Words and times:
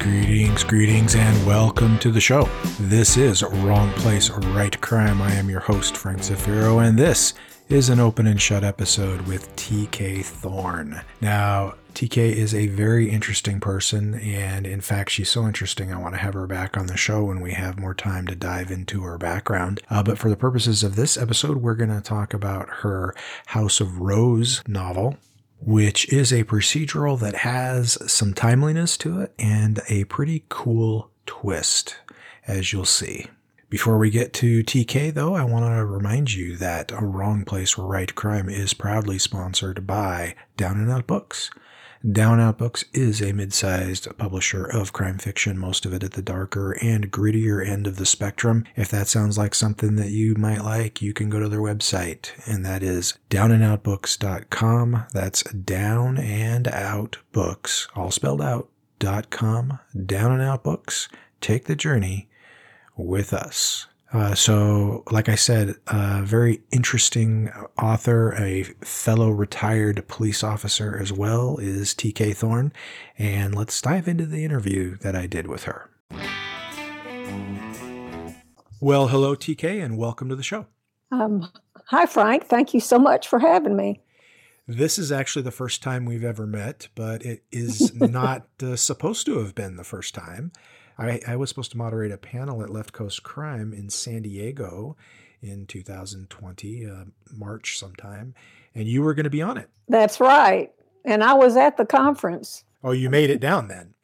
Greetings, 0.00 0.64
greetings, 0.64 1.14
and 1.14 1.46
welcome 1.46 1.98
to 1.98 2.10
the 2.10 2.22
show. 2.22 2.48
This 2.80 3.18
is 3.18 3.42
Wrong 3.42 3.92
Place, 3.92 4.30
Right 4.30 4.80
Crime. 4.80 5.20
I 5.20 5.30
am 5.32 5.50
your 5.50 5.60
host, 5.60 5.94
Frank 5.94 6.20
Zafiro, 6.20 6.82
and 6.82 6.98
this 6.98 7.34
is 7.68 7.90
an 7.90 8.00
open 8.00 8.26
and 8.26 8.40
shut 8.40 8.64
episode 8.64 9.20
with 9.26 9.54
TK 9.56 10.24
Thorne. 10.24 11.02
Now, 11.20 11.74
TK 11.92 12.16
is 12.32 12.54
a 12.54 12.68
very 12.68 13.10
interesting 13.10 13.60
person, 13.60 14.14
and 14.14 14.66
in 14.66 14.80
fact, 14.80 15.10
she's 15.10 15.30
so 15.30 15.46
interesting, 15.46 15.92
I 15.92 15.98
want 15.98 16.14
to 16.14 16.20
have 16.20 16.32
her 16.32 16.46
back 16.46 16.78
on 16.78 16.86
the 16.86 16.96
show 16.96 17.24
when 17.24 17.42
we 17.42 17.52
have 17.52 17.78
more 17.78 17.94
time 17.94 18.26
to 18.28 18.34
dive 18.34 18.70
into 18.70 19.02
her 19.02 19.18
background. 19.18 19.82
Uh, 19.90 20.02
but 20.02 20.16
for 20.16 20.30
the 20.30 20.36
purposes 20.36 20.82
of 20.82 20.96
this 20.96 21.18
episode, 21.18 21.58
we're 21.58 21.74
going 21.74 21.94
to 21.94 22.00
talk 22.00 22.32
about 22.32 22.70
her 22.70 23.14
House 23.48 23.80
of 23.80 23.98
Rose 23.98 24.62
novel, 24.66 25.18
which 25.60 26.10
is 26.12 26.32
a 26.32 26.44
procedural 26.44 27.18
that 27.20 27.36
has 27.36 27.98
some 28.10 28.34
timeliness 28.34 28.96
to 28.98 29.20
it 29.20 29.32
and 29.38 29.80
a 29.88 30.04
pretty 30.04 30.44
cool 30.48 31.10
twist, 31.26 31.96
as 32.46 32.72
you'll 32.72 32.84
see. 32.84 33.26
Before 33.68 33.98
we 33.98 34.10
get 34.10 34.32
to 34.34 34.64
TK, 34.64 35.14
though, 35.14 35.34
I 35.34 35.44
want 35.44 35.64
to 35.66 35.84
remind 35.84 36.34
you 36.34 36.56
that 36.56 36.90
A 36.90 37.04
Wrong 37.04 37.44
Place, 37.44 37.78
Right 37.78 38.12
Crime 38.12 38.48
is 38.48 38.74
proudly 38.74 39.18
sponsored 39.18 39.86
by 39.86 40.34
Down 40.56 40.78
and 40.78 40.90
Out 40.90 41.06
Books. 41.06 41.50
Down 42.08 42.40
Out 42.40 42.56
Books 42.56 42.86
is 42.94 43.20
a 43.20 43.34
mid 43.34 43.52
sized 43.52 44.08
publisher 44.16 44.64
of 44.64 44.90
crime 44.90 45.18
fiction, 45.18 45.58
most 45.58 45.84
of 45.84 45.92
it 45.92 46.02
at 46.02 46.12
the 46.12 46.22
darker 46.22 46.72
and 46.80 47.12
grittier 47.12 47.66
end 47.66 47.86
of 47.86 47.96
the 47.96 48.06
spectrum. 48.06 48.64
If 48.74 48.88
that 48.88 49.06
sounds 49.06 49.36
like 49.36 49.54
something 49.54 49.96
that 49.96 50.08
you 50.08 50.34
might 50.34 50.64
like, 50.64 51.02
you 51.02 51.12
can 51.12 51.28
go 51.28 51.38
to 51.40 51.48
their 51.48 51.60
website, 51.60 52.30
and 52.46 52.64
that 52.64 52.82
is 52.82 53.18
downandoutbooks.com. 53.28 55.04
That's 55.12 55.42
down 55.52 56.16
and 56.16 56.68
out 56.68 57.18
books, 57.32 57.86
all 57.94 58.10
spelled 58.10 58.40
out, 58.40 58.70
dot 58.98 59.28
com. 59.28 59.78
Down 60.06 60.32
and 60.32 60.40
Out 60.40 60.64
Books. 60.64 61.10
Take 61.42 61.66
the 61.66 61.76
journey 61.76 62.30
with 62.96 63.34
us. 63.34 63.88
Uh, 64.12 64.34
so, 64.34 65.04
like 65.12 65.28
I 65.28 65.36
said, 65.36 65.76
a 65.86 66.22
very 66.22 66.62
interesting 66.72 67.48
author, 67.80 68.34
a 68.34 68.64
fellow 68.80 69.30
retired 69.30 70.06
police 70.08 70.42
officer 70.42 70.98
as 71.00 71.12
well, 71.12 71.58
is 71.58 71.94
TK 71.94 72.34
Thorne. 72.34 72.72
And 73.18 73.54
let's 73.54 73.80
dive 73.80 74.08
into 74.08 74.26
the 74.26 74.44
interview 74.44 74.96
that 74.98 75.14
I 75.14 75.26
did 75.26 75.46
with 75.46 75.64
her. 75.64 75.90
Well, 78.80 79.08
hello, 79.08 79.36
TK, 79.36 79.84
and 79.84 79.96
welcome 79.96 80.28
to 80.28 80.36
the 80.36 80.42
show. 80.42 80.66
Um, 81.12 81.48
hi, 81.86 82.06
Frank. 82.06 82.46
Thank 82.46 82.74
you 82.74 82.80
so 82.80 82.98
much 82.98 83.28
for 83.28 83.38
having 83.38 83.76
me. 83.76 84.02
This 84.66 84.98
is 84.98 85.12
actually 85.12 85.42
the 85.42 85.50
first 85.50 85.82
time 85.82 86.04
we've 86.04 86.24
ever 86.24 86.46
met, 86.46 86.88
but 86.96 87.22
it 87.24 87.44
is 87.52 87.94
not 88.00 88.48
uh, 88.60 88.74
supposed 88.74 89.26
to 89.26 89.38
have 89.38 89.54
been 89.54 89.76
the 89.76 89.84
first 89.84 90.14
time. 90.14 90.50
I, 91.00 91.20
I 91.26 91.36
was 91.36 91.48
supposed 91.48 91.70
to 91.72 91.78
moderate 91.78 92.12
a 92.12 92.18
panel 92.18 92.62
at 92.62 92.70
Left 92.70 92.92
Coast 92.92 93.22
Crime 93.22 93.72
in 93.72 93.88
San 93.88 94.22
Diego 94.22 94.96
in 95.40 95.66
2020, 95.66 96.86
uh, 96.86 97.04
March 97.32 97.78
sometime, 97.78 98.34
and 98.74 98.86
you 98.86 99.02
were 99.02 99.14
going 99.14 99.24
to 99.24 99.30
be 99.30 99.42
on 99.42 99.56
it. 99.56 99.70
That's 99.88 100.20
right. 100.20 100.70
And 101.04 101.24
I 101.24 101.34
was 101.34 101.56
at 101.56 101.76
the 101.76 101.86
conference. 101.86 102.64
Oh, 102.84 102.92
you 102.92 103.08
made 103.08 103.30
it 103.30 103.40
down 103.40 103.68
then? 103.68 103.94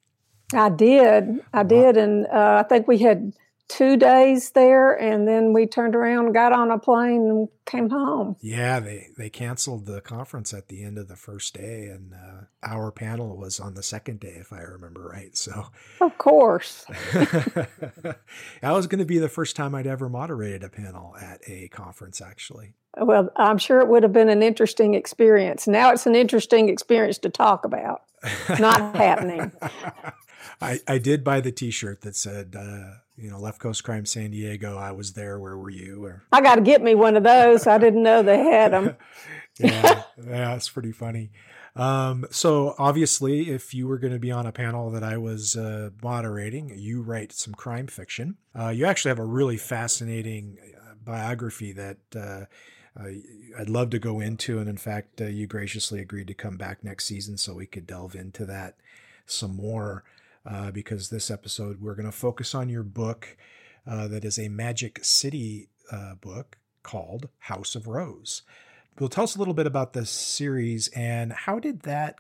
I 0.55 0.71
did. 0.71 1.41
I 1.53 1.63
did. 1.63 1.97
And 1.97 2.27
uh, 2.27 2.63
I 2.65 2.69
think 2.69 2.89
we 2.89 2.99
had 2.99 3.35
two 3.69 3.97
days 3.97 4.51
there 4.53 4.93
and 4.93 5.27
then 5.27 5.53
we 5.53 5.67
turned 5.67 5.97
around 5.97 6.33
got 6.33 6.53
on 6.53 6.71
a 6.71 6.79
plane 6.79 7.29
and 7.29 7.49
came 7.65 7.91
home. 7.91 8.37
Yeah 8.41 8.79
they 8.79 9.09
they 9.17 9.29
canceled 9.29 9.87
the 9.87 10.01
conference 10.01 10.55
at 10.55 10.69
the 10.69 10.85
end 10.85 10.99
of 10.99 11.09
the 11.09 11.17
first 11.17 11.55
day 11.55 11.87
and 11.87 12.13
uh, 12.15 12.45
our 12.63 12.93
panel 12.93 13.37
was 13.37 13.59
on 13.59 13.75
the 13.75 13.83
second 13.83 14.21
day 14.21 14.37
if 14.39 14.53
i 14.53 14.61
remember 14.61 15.09
right 15.09 15.37
so. 15.37 15.69
Of 16.01 16.17
course. 16.19 16.85
That 18.63 18.73
was 18.73 18.87
going 18.87 18.99
to 18.99 19.05
be 19.05 19.19
the 19.19 19.29
first 19.29 19.57
time 19.57 19.75
i'd 19.75 19.87
ever 19.87 20.09
moderated 20.09 20.63
a 20.63 20.69
panel 20.69 21.17
at 21.21 21.41
a 21.47 21.69
conference 21.69 22.21
actually. 22.21 22.75
Well 22.97 23.31
i'm 23.37 23.59
sure 23.59 23.81
it 23.81 23.89
would 23.89 24.03
have 24.05 24.13
been 24.13 24.29
an 24.29 24.43
interesting 24.43 24.95
experience. 24.95 25.67
Now 25.67 25.91
it's 25.93 26.07
an 26.07 26.15
interesting 26.15 26.69
experience 26.69 27.19
to 27.19 27.31
talk 27.31 27.65
about. 27.65 28.03
Not 28.59 28.97
happening 28.97 29.53
I, 30.61 30.81
I 30.87 30.99
did 30.99 31.25
buy 31.25 31.41
the 31.41 31.53
T-shirt 31.53 32.03
that 32.03 32.17
said, 32.17 32.57
uh, 32.59 32.99
you 33.17 33.31
know, 33.31 33.39
Left 33.39 33.59
Coast 33.59 33.85
Crime 33.85 34.07
San 34.07 34.31
Diego. 34.31 34.77
I 34.77 34.93
was 34.93 35.13
there. 35.13 35.39
Where 35.39 35.57
were 35.57 35.71
you? 35.71 36.05
Or 36.05 36.25
I 36.33 36.41
got 36.41 36.57
to 36.57 36.61
get 36.61 36.83
me 36.83 36.95
one 36.95 37.17
of 37.17 37.23
those. 37.23 37.67
I 37.67 37.79
didn't 37.79 38.03
know 38.03 38.23
they 38.23 38.39
had 38.39 38.73
them. 38.73 38.97
yeah, 39.59 40.03
yeah, 40.25 40.55
it's 40.55 40.69
pretty 40.69 40.93
funny. 40.93 41.31
Um, 41.75 42.27
so 42.31 42.75
obviously, 42.79 43.51
if 43.51 43.75
you 43.75 43.87
were 43.87 43.99
going 43.99 44.13
to 44.13 44.19
be 44.19 44.31
on 44.31 44.47
a 44.47 44.53
panel 44.53 44.91
that 44.91 45.03
I 45.03 45.19
was 45.19 45.57
uh, 45.57 45.91
moderating, 46.03 46.73
you 46.75 47.03
write 47.03 47.33
some 47.33 47.55
crime 47.55 47.87
fiction. 47.87 48.37
Uh, 48.59 48.69
you 48.69 48.87
actually 48.87 49.11
have 49.11 49.19
a 49.19 49.25
really 49.25 49.57
fascinating 49.57 50.59
uh, 50.77 50.95
biography 51.05 51.73
that. 51.73 51.99
Uh, 52.15 52.45
I'd 53.59 53.69
love 53.69 53.91
to 53.91 53.99
go 53.99 54.21
into, 54.21 54.59
and 54.59 54.71
in 54.71 54.79
fact, 54.79 55.21
uh, 55.21 55.27
you 55.27 55.47
graciously 55.47 56.01
agreed 56.01 56.29
to 56.29 56.35
come 56.35 56.57
back 56.57 56.83
next 56.83 57.05
season 57.05 57.37
so 57.37 57.53
we 57.53 57.67
could 57.67 57.87
delve 57.87 58.15
into 58.15 58.47
that 58.47 58.77
some 59.27 59.55
more 59.55 60.05
uh, 60.47 60.71
because 60.71 61.11
this 61.11 61.31
episode 61.31 61.81
we're 61.81 61.95
going 61.95 62.07
to 62.07 62.13
focus 62.13 62.55
on 62.55 62.69
your 62.69 62.83
book 62.83 63.37
uh, 63.87 64.09
that 64.09 64.25
is 64.25 64.39
a 64.39 64.49
Magic 64.49 65.05
City 65.05 65.69
uh, 65.91 66.15
book 66.15 66.59
called 66.83 67.29
House 67.39 67.75
of 67.75 67.87
Rose. 67.87 68.43
Will 68.99 69.09
tell 69.09 69.25
us 69.25 69.37
a 69.37 69.39
little 69.39 69.55
bit 69.55 69.67
about 69.67 69.93
this 69.93 70.09
series 70.09 70.89
and 70.89 71.33
how 71.33 71.59
did 71.59 71.81
that 71.83 72.17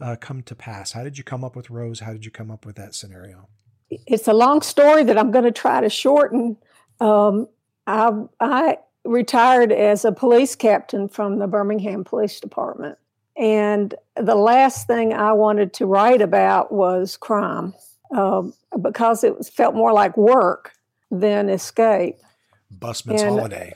uh, 0.00 0.16
come 0.20 0.42
to 0.42 0.54
pass? 0.54 0.92
How 0.92 1.04
did 1.04 1.16
you 1.16 1.24
come 1.24 1.44
up 1.44 1.56
with 1.56 1.70
Rose? 1.70 2.00
How 2.00 2.12
did 2.12 2.24
you 2.24 2.30
come 2.30 2.50
up 2.50 2.66
with 2.66 2.76
that 2.76 2.94
scenario? 2.94 3.48
It's 3.90 4.28
a 4.28 4.32
long 4.32 4.62
story 4.62 5.04
that 5.04 5.18
I'm 5.18 5.30
going 5.30 5.44
to 5.44 5.52
try 5.52 5.80
to 5.80 5.88
shorten. 5.88 6.56
Um, 7.00 7.48
I, 7.86 8.12
I 8.40 8.78
retired 9.04 9.72
as 9.72 10.04
a 10.04 10.12
police 10.12 10.54
captain 10.54 11.08
from 11.08 11.38
the 11.38 11.46
Birmingham 11.46 12.04
Police 12.04 12.40
Department. 12.40 12.98
And 13.36 13.94
the 14.16 14.34
last 14.34 14.86
thing 14.86 15.12
I 15.12 15.32
wanted 15.32 15.72
to 15.74 15.86
write 15.86 16.20
about 16.20 16.70
was 16.70 17.16
crime 17.16 17.74
um, 18.14 18.52
because 18.80 19.24
it 19.24 19.36
was, 19.36 19.48
felt 19.48 19.74
more 19.74 19.92
like 19.92 20.16
work 20.16 20.72
than 21.10 21.48
escape. 21.48 22.16
Busman's 22.70 23.22
and, 23.22 23.30
holiday. 23.36 23.74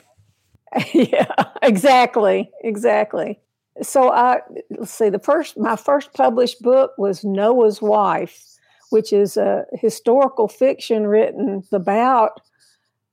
Yeah, 0.93 1.31
exactly, 1.63 2.51
exactly. 2.61 3.39
So 3.81 4.11
I 4.11 4.41
let's 4.69 4.91
see. 4.91 5.09
The 5.09 5.17
first, 5.19 5.57
my 5.57 5.75
first 5.75 6.13
published 6.13 6.61
book 6.61 6.91
was 6.97 7.23
Noah's 7.23 7.81
Wife, 7.81 8.43
which 8.89 9.13
is 9.13 9.37
a 9.37 9.65
historical 9.73 10.47
fiction 10.47 11.07
written 11.07 11.63
about 11.71 12.41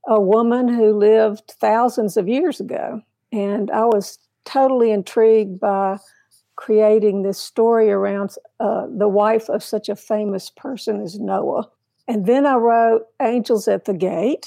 a 0.07 0.21
woman 0.21 0.69
who 0.69 0.99
lived 0.99 1.53
thousands 1.61 2.17
of 2.17 2.29
years 2.29 2.61
ago, 2.61 3.03
and 3.31 3.71
I 3.71 3.85
was 3.85 4.19
totally 4.45 4.91
intrigued 4.91 5.61
by 5.61 5.99
creating 6.57 7.23
this 7.23 7.39
story 7.39 7.91
around 7.91 8.35
uh, 8.61 8.87
the 8.89 9.09
wife 9.09 9.49
of 9.49 9.63
such 9.63 9.89
a 9.89 9.97
famous 9.97 10.51
person 10.51 11.01
as 11.01 11.19
Noah. 11.19 11.69
And 12.07 12.27
then 12.27 12.47
I 12.47 12.57
wrote 12.57 13.07
Angels 13.21 13.67
at 13.67 13.87
the 13.87 13.95
Gate, 13.95 14.47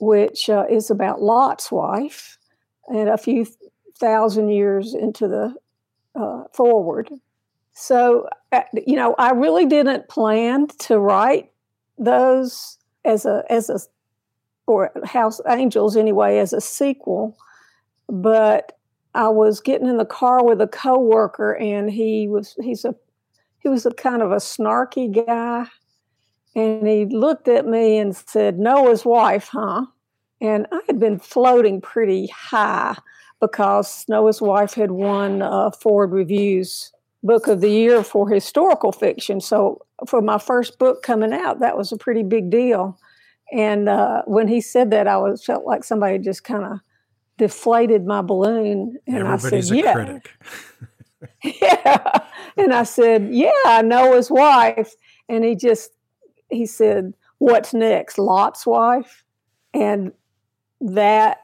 which 0.00 0.48
uh, 0.48 0.64
is 0.70 0.90
about 0.90 1.22
Lot's 1.22 1.72
wife, 1.72 2.38
and 2.88 3.08
a 3.08 3.18
few 3.18 3.46
thousand 3.98 4.50
years 4.50 4.94
into 4.94 5.28
the 5.28 5.54
uh, 6.14 6.44
forward. 6.52 7.10
So, 7.72 8.28
uh, 8.52 8.62
you 8.86 8.96
know, 8.96 9.14
I 9.18 9.30
really 9.32 9.66
didn't 9.66 10.08
plan 10.08 10.68
to 10.80 10.98
write 10.98 11.50
those 11.96 12.78
as 13.04 13.24
a 13.24 13.44
as 13.48 13.70
a 13.70 13.78
or 14.66 14.90
House 15.04 15.40
Angels 15.48 15.96
anyway 15.96 16.38
as 16.38 16.52
a 16.52 16.60
sequel, 16.60 17.36
but 18.08 18.77
I 19.14 19.28
was 19.28 19.60
getting 19.60 19.88
in 19.88 19.96
the 19.96 20.04
car 20.04 20.44
with 20.44 20.60
a 20.60 20.66
coworker, 20.66 21.56
and 21.56 21.90
he 21.90 22.28
was 22.28 22.56
he's 22.60 22.84
a 22.84 22.94
he 23.60 23.68
was 23.68 23.86
a 23.86 23.90
kind 23.90 24.22
of 24.22 24.30
a 24.30 24.36
snarky 24.36 25.12
guy, 25.26 25.66
and 26.54 26.86
he 26.86 27.06
looked 27.06 27.48
at 27.48 27.66
me 27.66 27.98
and 27.98 28.14
said, 28.14 28.58
"Noah's 28.58 29.04
wife, 29.04 29.48
huh?" 29.52 29.86
And 30.40 30.66
I 30.70 30.80
had 30.86 31.00
been 31.00 31.18
floating 31.18 31.80
pretty 31.80 32.28
high 32.28 32.96
because 33.40 34.04
Noah's 34.08 34.40
wife 34.40 34.74
had 34.74 34.90
won 34.90 35.42
uh, 35.42 35.70
Foreword 35.70 36.12
Review's 36.12 36.92
Book 37.22 37.48
of 37.48 37.60
the 37.60 37.70
Year 37.70 38.02
for 38.04 38.28
historical 38.28 38.92
fiction. 38.92 39.40
So 39.40 39.84
for 40.06 40.22
my 40.22 40.38
first 40.38 40.78
book 40.78 41.02
coming 41.02 41.32
out, 41.32 41.60
that 41.60 41.76
was 41.76 41.90
a 41.90 41.96
pretty 41.96 42.22
big 42.22 42.50
deal. 42.50 42.98
And 43.52 43.88
uh, 43.88 44.22
when 44.26 44.46
he 44.48 44.60
said 44.60 44.90
that, 44.90 45.08
I 45.08 45.16
was 45.16 45.44
felt 45.44 45.64
like 45.64 45.82
somebody 45.82 46.18
just 46.18 46.44
kind 46.44 46.64
of 46.64 46.80
deflated 47.38 48.04
my 48.04 48.20
balloon. 48.20 48.98
And 49.06 49.16
Everybody's 49.16 49.72
I 49.72 49.80
said, 49.82 50.22
yeah. 51.42 51.50
yeah. 51.62 52.18
And 52.56 52.74
I 52.74 52.82
said, 52.82 53.28
yeah, 53.32 53.52
I 53.64 53.82
know 53.82 54.14
his 54.14 54.30
wife. 54.30 54.94
And 55.28 55.44
he 55.44 55.54
just, 55.54 55.90
he 56.50 56.66
said, 56.66 57.14
what's 57.38 57.72
next? 57.72 58.18
Lot's 58.18 58.66
wife? 58.66 59.24
And 59.72 60.12
that. 60.80 61.42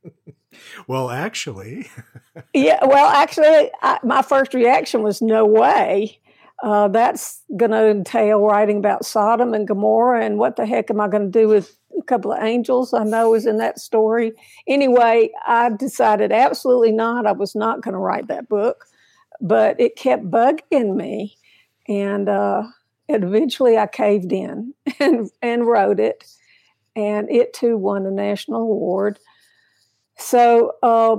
well, 0.86 1.10
actually. 1.10 1.90
yeah. 2.54 2.84
Well, 2.84 3.08
actually, 3.08 3.70
I, 3.82 3.98
my 4.02 4.22
first 4.22 4.54
reaction 4.54 5.02
was 5.02 5.20
no 5.20 5.44
way. 5.44 6.20
uh, 6.62 6.88
that's 6.88 7.42
going 7.56 7.70
to 7.70 7.88
entail 7.88 8.40
writing 8.40 8.78
about 8.78 9.04
Sodom 9.04 9.54
and 9.54 9.66
Gomorrah, 9.66 10.24
and 10.24 10.38
what 10.38 10.56
the 10.56 10.66
heck 10.66 10.90
am 10.90 11.00
I 11.00 11.08
going 11.08 11.30
to 11.30 11.38
do 11.38 11.48
with 11.48 11.76
a 11.98 12.02
couple 12.02 12.32
of 12.32 12.42
angels 12.42 12.94
I 12.94 13.04
know 13.04 13.34
is 13.34 13.46
in 13.46 13.58
that 13.58 13.78
story? 13.78 14.32
Anyway, 14.66 15.30
I 15.46 15.70
decided 15.70 16.32
absolutely 16.32 16.92
not. 16.92 17.26
I 17.26 17.32
was 17.32 17.54
not 17.54 17.82
going 17.82 17.94
to 17.94 17.98
write 17.98 18.28
that 18.28 18.48
book, 18.48 18.86
but 19.40 19.80
it 19.80 19.96
kept 19.96 20.30
bugging 20.30 20.96
me, 20.96 21.36
and 21.88 22.28
uh, 22.28 22.64
eventually 23.08 23.76
I 23.76 23.86
caved 23.86 24.32
in 24.32 24.74
and 25.00 25.30
and 25.42 25.66
wrote 25.66 26.00
it, 26.00 26.24
and 26.94 27.30
it 27.30 27.52
too 27.52 27.76
won 27.76 28.06
a 28.06 28.10
national 28.10 28.62
award. 28.62 29.18
So. 30.16 30.72
Uh, 30.82 31.16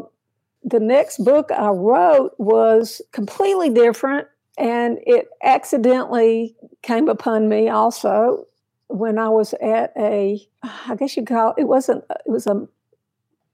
the 0.64 0.80
next 0.80 1.24
book 1.24 1.50
I 1.52 1.70
wrote 1.70 2.36
was 2.38 3.02
completely 3.12 3.72
different 3.72 4.28
and 4.58 5.00
it 5.06 5.28
accidentally 5.44 6.56
came 6.82 7.10
upon 7.10 7.50
me 7.50 7.70
also 7.70 8.46
when 8.94 9.18
I 9.18 9.30
was 9.30 9.54
at 9.62 9.94
a, 9.98 10.40
I 10.64 10.96
guess 10.96 11.16
you 11.18 11.24
call 11.24 11.54
it 11.58 11.66
wasn't 11.66 12.04
it 12.10 12.30
was 12.30 12.48
a 12.48 12.68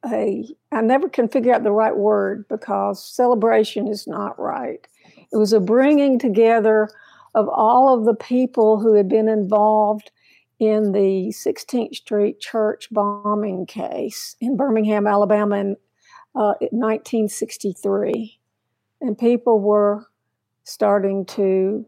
a 0.05 0.47
I 0.71 0.81
never 0.81 1.09
can 1.09 1.27
figure 1.27 1.53
out 1.53 1.63
the 1.63 1.71
right 1.71 1.95
word 1.95 2.47
because 2.47 3.03
celebration 3.03 3.87
is 3.87 4.07
not 4.07 4.39
right. 4.39 4.85
It 5.31 5.37
was 5.37 5.53
a 5.53 5.59
bringing 5.59 6.19
together 6.19 6.89
of 7.35 7.49
all 7.49 7.93
of 7.93 8.05
the 8.05 8.15
people 8.15 8.79
who 8.79 8.93
had 8.93 9.07
been 9.07 9.27
involved 9.27 10.11
in 10.59 10.91
the 10.91 11.33
16th 11.35 11.95
Street 11.95 12.39
church 12.39 12.87
bombing 12.91 13.65
case 13.65 14.35
in 14.41 14.57
Birmingham, 14.57 15.05
Alabama 15.05 15.57
in, 15.57 15.75
uh, 16.35 16.55
in 16.61 16.79
1963. 16.79 18.39
And 19.01 19.17
people 19.17 19.59
were 19.59 20.07
starting 20.63 21.25
to 21.25 21.85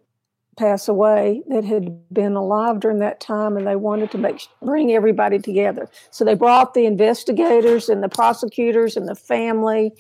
pass 0.60 0.90
away 0.90 1.42
that 1.48 1.64
had 1.64 1.98
been 2.14 2.36
alive 2.36 2.82
during 2.82 3.00
that 3.00 3.22
time 3.22 3.56
and 3.56 3.66
they 3.66 3.78
wanted 3.78 4.12
to 4.12 4.18
make 4.18 4.46
bring 4.62 4.92
everybody 4.92 5.40
together 5.40 5.88
so 6.12 6.26
they 6.26 6.36
brought 6.36 6.74
the 6.74 6.86
investigators 6.86 7.88
and 7.88 8.04
the 8.04 8.10
prosecutors 8.10 8.98
and 8.98 9.08
the 9.08 9.16
family 9.16 9.94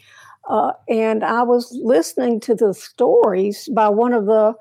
uh, 0.49 0.73
and 0.89 1.23
i 1.23 1.41
was 1.41 1.71
listening 1.81 2.41
to 2.41 2.53
the 2.53 2.73
stories 2.73 3.69
by 3.73 3.87
one 3.87 4.11
of 4.11 4.25
the 4.25 4.53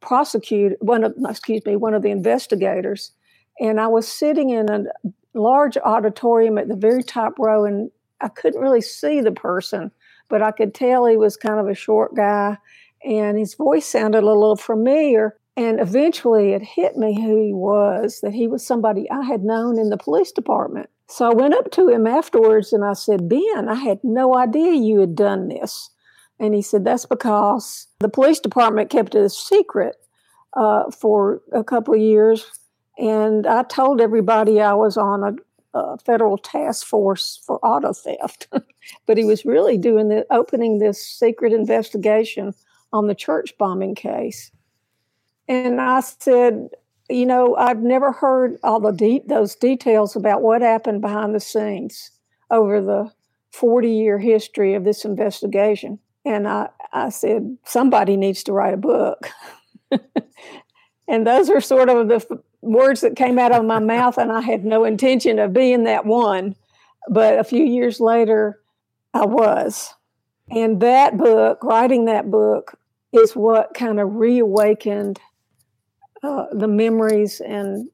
prosecutor 0.00 0.74
one 0.80 1.04
of 1.04 1.14
excuse 1.28 1.64
me 1.64 1.76
one 1.76 1.94
of 1.94 2.02
the 2.02 2.10
investigators 2.10 3.12
and 3.60 3.80
i 3.80 3.86
was 3.86 4.08
sitting 4.08 4.50
in 4.50 4.68
a 4.68 4.84
large 5.34 5.78
auditorium 5.84 6.58
at 6.58 6.66
the 6.66 6.76
very 6.76 7.04
top 7.04 7.38
row 7.38 7.64
and 7.64 7.92
i 8.20 8.28
couldn't 8.28 8.60
really 8.60 8.80
see 8.80 9.20
the 9.20 9.30
person 9.30 9.92
but 10.28 10.42
i 10.42 10.50
could 10.50 10.74
tell 10.74 11.06
he 11.06 11.16
was 11.16 11.36
kind 11.36 11.60
of 11.60 11.68
a 11.68 11.74
short 11.76 12.12
guy 12.16 12.58
and 13.04 13.38
his 13.38 13.54
voice 13.54 13.86
sounded 13.86 14.22
a 14.22 14.26
little 14.26 14.56
familiar. 14.56 15.36
And 15.56 15.80
eventually 15.80 16.52
it 16.52 16.62
hit 16.62 16.96
me 16.96 17.14
who 17.14 17.40
he 17.44 17.52
was, 17.52 18.20
that 18.22 18.34
he 18.34 18.48
was 18.48 18.66
somebody 18.66 19.08
I 19.10 19.22
had 19.22 19.44
known 19.44 19.78
in 19.78 19.90
the 19.90 19.96
police 19.96 20.32
department. 20.32 20.90
So 21.08 21.30
I 21.30 21.34
went 21.34 21.54
up 21.54 21.70
to 21.72 21.88
him 21.88 22.06
afterwards 22.06 22.72
and 22.72 22.84
I 22.84 22.94
said, 22.94 23.28
Ben, 23.28 23.68
I 23.68 23.74
had 23.74 24.00
no 24.02 24.36
idea 24.36 24.72
you 24.72 24.98
had 25.00 25.14
done 25.14 25.48
this. 25.48 25.90
And 26.40 26.54
he 26.54 26.62
said, 26.62 26.84
That's 26.84 27.06
because 27.06 27.86
the 28.00 28.08
police 28.08 28.40
department 28.40 28.90
kept 28.90 29.14
it 29.14 29.22
a 29.22 29.30
secret 29.30 29.96
uh, 30.54 30.90
for 30.90 31.42
a 31.52 31.62
couple 31.62 31.94
of 31.94 32.00
years. 32.00 32.50
And 32.98 33.46
I 33.46 33.62
told 33.64 34.00
everybody 34.00 34.60
I 34.60 34.72
was 34.72 34.96
on 34.96 35.22
a, 35.22 35.78
a 35.78 35.98
federal 35.98 36.38
task 36.38 36.86
force 36.86 37.40
for 37.46 37.64
auto 37.64 37.92
theft. 37.92 38.48
but 39.06 39.18
he 39.18 39.24
was 39.24 39.44
really 39.44 39.78
doing 39.78 40.08
the 40.08 40.26
opening 40.30 40.78
this 40.78 41.04
secret 41.04 41.52
investigation 41.52 42.54
on 42.92 43.06
the 43.06 43.14
church 43.14 43.56
bombing 43.58 43.94
case. 43.94 44.50
And 45.48 45.80
I 45.80 46.00
said, 46.00 46.68
you 47.08 47.26
know, 47.26 47.54
I've 47.56 47.82
never 47.82 48.12
heard 48.12 48.58
all 48.62 48.80
the 48.80 48.92
de- 48.92 49.22
those 49.26 49.54
details 49.54 50.16
about 50.16 50.42
what 50.42 50.62
happened 50.62 51.00
behind 51.00 51.34
the 51.34 51.40
scenes 51.40 52.10
over 52.50 52.80
the 52.80 53.12
40 53.52 53.90
year 53.90 54.18
history 54.18 54.74
of 54.74 54.84
this 54.84 55.04
investigation. 55.04 55.98
And 56.24 56.48
I, 56.48 56.70
I 56.92 57.10
said, 57.10 57.58
somebody 57.64 58.16
needs 58.16 58.42
to 58.44 58.52
write 58.52 58.74
a 58.74 58.78
book. 58.78 59.28
and 61.08 61.26
those 61.26 61.50
are 61.50 61.60
sort 61.60 61.90
of 61.90 62.08
the 62.08 62.16
f- 62.16 62.38
words 62.62 63.02
that 63.02 63.16
came 63.16 63.38
out 63.38 63.52
of 63.52 63.64
my 63.64 63.78
mouth, 63.78 64.16
and 64.16 64.32
I 64.32 64.40
had 64.40 64.64
no 64.64 64.84
intention 64.84 65.38
of 65.38 65.52
being 65.52 65.84
that 65.84 66.06
one. 66.06 66.56
But 67.10 67.38
a 67.38 67.44
few 67.44 67.62
years 67.62 68.00
later, 68.00 68.60
I 69.12 69.26
was. 69.26 69.92
And 70.50 70.80
that 70.80 71.18
book, 71.18 71.62
writing 71.62 72.06
that 72.06 72.30
book, 72.30 72.78
is 73.12 73.36
what 73.36 73.74
kind 73.74 74.00
of 74.00 74.16
reawakened 74.16 75.20
uh, 76.24 76.46
the 76.52 76.68
memories 76.68 77.40
and 77.40 77.88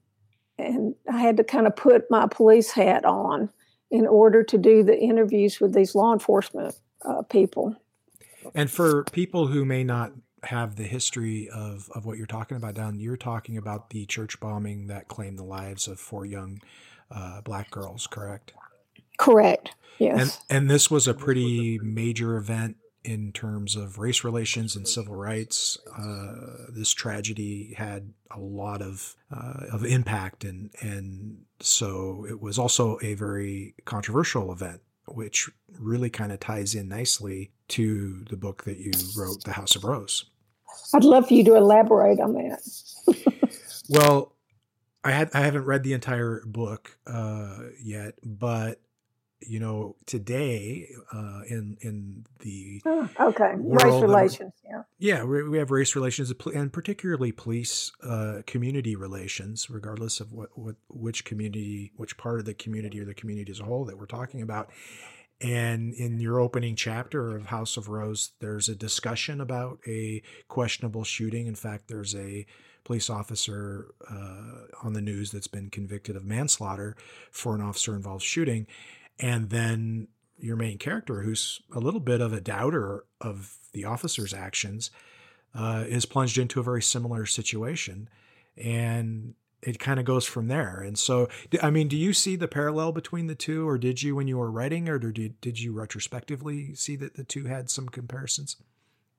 and 0.59 0.94
I 1.11 1.19
had 1.21 1.38
to 1.38 1.44
kind 1.44 1.67
of 1.67 1.75
put 1.75 2.11
my 2.11 2.27
police 2.31 2.71
hat 2.71 3.05
on 3.05 3.50
in 3.91 4.06
order 4.06 4.43
to 4.44 4.59
do 4.59 4.82
the 4.82 4.99
interviews 4.99 5.59
with 5.59 5.75
these 5.75 5.94
law 5.94 6.12
enforcement 6.12 6.75
uh, 7.03 7.23
people. 7.23 7.75
And 8.55 8.71
for 8.71 9.05
people 9.05 9.47
who 9.47 9.65
may 9.65 9.85
not 9.85 10.12
have 10.44 10.77
the 10.77 10.85
history 10.85 11.49
of, 11.49 11.88
of 11.94 12.05
what 12.05 12.19
you're 12.19 12.27
talking 12.27 12.56
about, 12.56 12.75
Don, 12.75 13.00
you're 13.00 13.17
talking 13.17 13.56
about 13.56 13.91
the 13.91 14.06
church 14.06 14.38
bombing 14.38 14.87
that 14.88 15.09
claimed 15.09 15.38
the 15.38 15.44
lives 15.44 15.88
of 15.88 15.99
four 15.99 16.26
young 16.26 16.61
uh, 17.11 17.41
black 17.41 17.71
girls, 17.71 18.06
correct? 18.06 18.53
Correct. 19.19 19.75
Yes. 19.99 20.43
And, 20.50 20.59
and 20.59 20.71
this 20.71 20.91
was 20.91 21.09
a 21.09 21.15
pretty 21.15 21.79
major 21.83 22.37
event 22.37 22.76
in 23.05 23.32
terms 23.32 23.76
of 23.76 23.99
race 23.99 24.25
relations 24.25 24.76
and 24.76 24.87
civil 24.87 25.14
rights. 25.14 25.79
Uh, 25.97 26.67
this 26.69 26.93
tragedy 26.93 27.75
had 27.76 28.12
a 28.31 28.38
lot 28.38 28.82
of 28.82 29.17
uh, 29.35 29.67
of 29.73 29.85
impact, 29.85 30.44
and 30.44 30.70
and 30.81 31.44
so 31.61 32.26
it 32.29 32.41
was 32.41 32.58
also 32.58 32.99
a 33.02 33.14
very 33.14 33.75
controversial 33.85 34.52
event, 34.52 34.81
which 35.06 35.50
really 35.79 36.11
kind 36.11 36.32
of 36.32 36.41
ties 36.41 36.75
in 36.75 36.88
nicely 36.88 37.50
to 37.69 38.25
the 38.29 38.37
book 38.37 38.64
that 38.64 38.79
you 38.79 38.93
wrote, 39.17 39.44
The 39.44 39.52
House 39.52 39.76
of 39.76 39.85
Rose. 39.85 40.25
I'd 40.93 41.05
love 41.05 41.29
for 41.29 41.35
you 41.35 41.44
to 41.44 41.55
elaborate 41.55 42.20
on 42.20 42.35
that. 42.35 42.61
well, 43.88 44.35
I 45.02 45.12
had 45.12 45.31
I 45.32 45.41
haven't 45.41 45.64
read 45.64 45.82
the 45.82 45.94
entire 45.94 46.43
book 46.44 46.99
uh, 47.06 47.61
yet, 47.82 48.14
but 48.23 48.81
you 49.40 49.58
know, 49.58 49.96
today 50.06 50.88
uh, 51.12 51.42
in 51.49 51.76
in 51.80 52.26
the 52.40 52.82
oh, 52.85 53.09
okay 53.20 53.54
race 53.56 54.02
relations, 54.02 54.52
yeah, 54.64 54.82
yeah, 54.99 55.25
we, 55.25 55.49
we, 55.49 55.59
have 55.59 55.70
race 55.70 55.94
relations 55.97 56.32
and 56.54 56.73
particularly 56.73 57.32
police 57.32 57.92
uh, 58.02 58.42
community 58.47 58.97
relations, 58.97 59.70
regardless 59.70 60.20
of 60.20 60.32
what 60.32 60.50
what 60.59 60.76
which 60.88 61.25
community, 61.25 61.92
which 61.97 62.16
part 62.16 62.38
of 62.38 62.44
the 62.44 62.54
community 62.54 63.00
or 63.00 63.04
the 63.04 63.14
community 63.14 63.50
as 63.50 63.61
a 63.61 63.64
whole 63.64 63.85
that 63.87 63.99
we're 63.99 64.06
talking 64.06 64.42
about. 64.42 64.70
And 65.40 65.94
in 65.94 66.20
your 66.20 66.38
opening 66.38 66.76
chapter 66.76 67.35
of 67.35 67.47
House 67.47 67.78
of 67.78 67.88
Rose, 67.88 68.32
there's 68.40 68.68
a 68.68 68.75
discussion 68.75 69.40
about 69.40 69.78
a 69.87 70.23
questionable 70.49 71.02
shooting. 71.02 71.47
In 71.47 71.54
fact, 71.54 71.88
there's 71.88 72.14
a 72.14 72.44
police 72.85 73.09
officer 73.09 73.87
uh, 74.11 74.66
on 74.82 74.92
the 74.92 75.00
news 75.00 75.30
that's 75.30 75.47
been 75.47 75.70
convicted 75.70 76.14
of 76.14 76.25
manslaughter 76.25 76.94
for 77.30 77.54
an 77.54 77.62
officer 77.62 77.94
involved 77.94 78.23
shooting 78.23 78.66
and 79.21 79.50
then 79.50 80.09
your 80.39 80.57
main 80.57 80.79
character, 80.79 81.23
who's 81.23 81.61
a 81.75 81.79
little 81.81 82.00
bit 82.00 82.21
of 82.21 82.33
a 82.33 82.41
doubter 82.41 83.05
of 83.21 83.59
the 83.73 83.85
officer's 83.85 84.33
actions, 84.33 84.91
uh, 85.55 85.85
is 85.87 86.07
plunged 86.07 86.39
into 86.39 86.61
a 86.61 86.62
very 86.62 86.83
similar 86.83 87.27
situation, 87.27 88.09
and 88.57 89.35
it 89.62 89.79
kind 89.79 90.00
of 90.00 90.07
goes 90.07 90.25
from 90.25 90.49
there. 90.49 90.81
And 90.81 90.99
so, 90.99 91.29
I 91.62 91.71
mean, 91.71 91.89
do 91.89 91.97
you 91.97 92.12
see 92.12 92.37
the 92.37 92.49
parallel 92.49 92.93
between 92.93 93.27
the 93.27 93.35
two, 93.35 93.69
or 93.69 93.77
did 93.77 94.03
you 94.03 94.17
when 94.17 94.29
you 94.29 94.39
were 94.39 94.50
writing, 94.50 94.89
or 94.89 94.99
did 94.99 95.41
did 95.41 95.61
you 95.61 95.73
retrospectively 95.73 96.75
see 96.75 96.97
that 96.97 97.15
the 97.15 97.25
two 97.25 97.45
had 97.45 97.69
some 97.69 97.89
comparisons? 97.89 98.57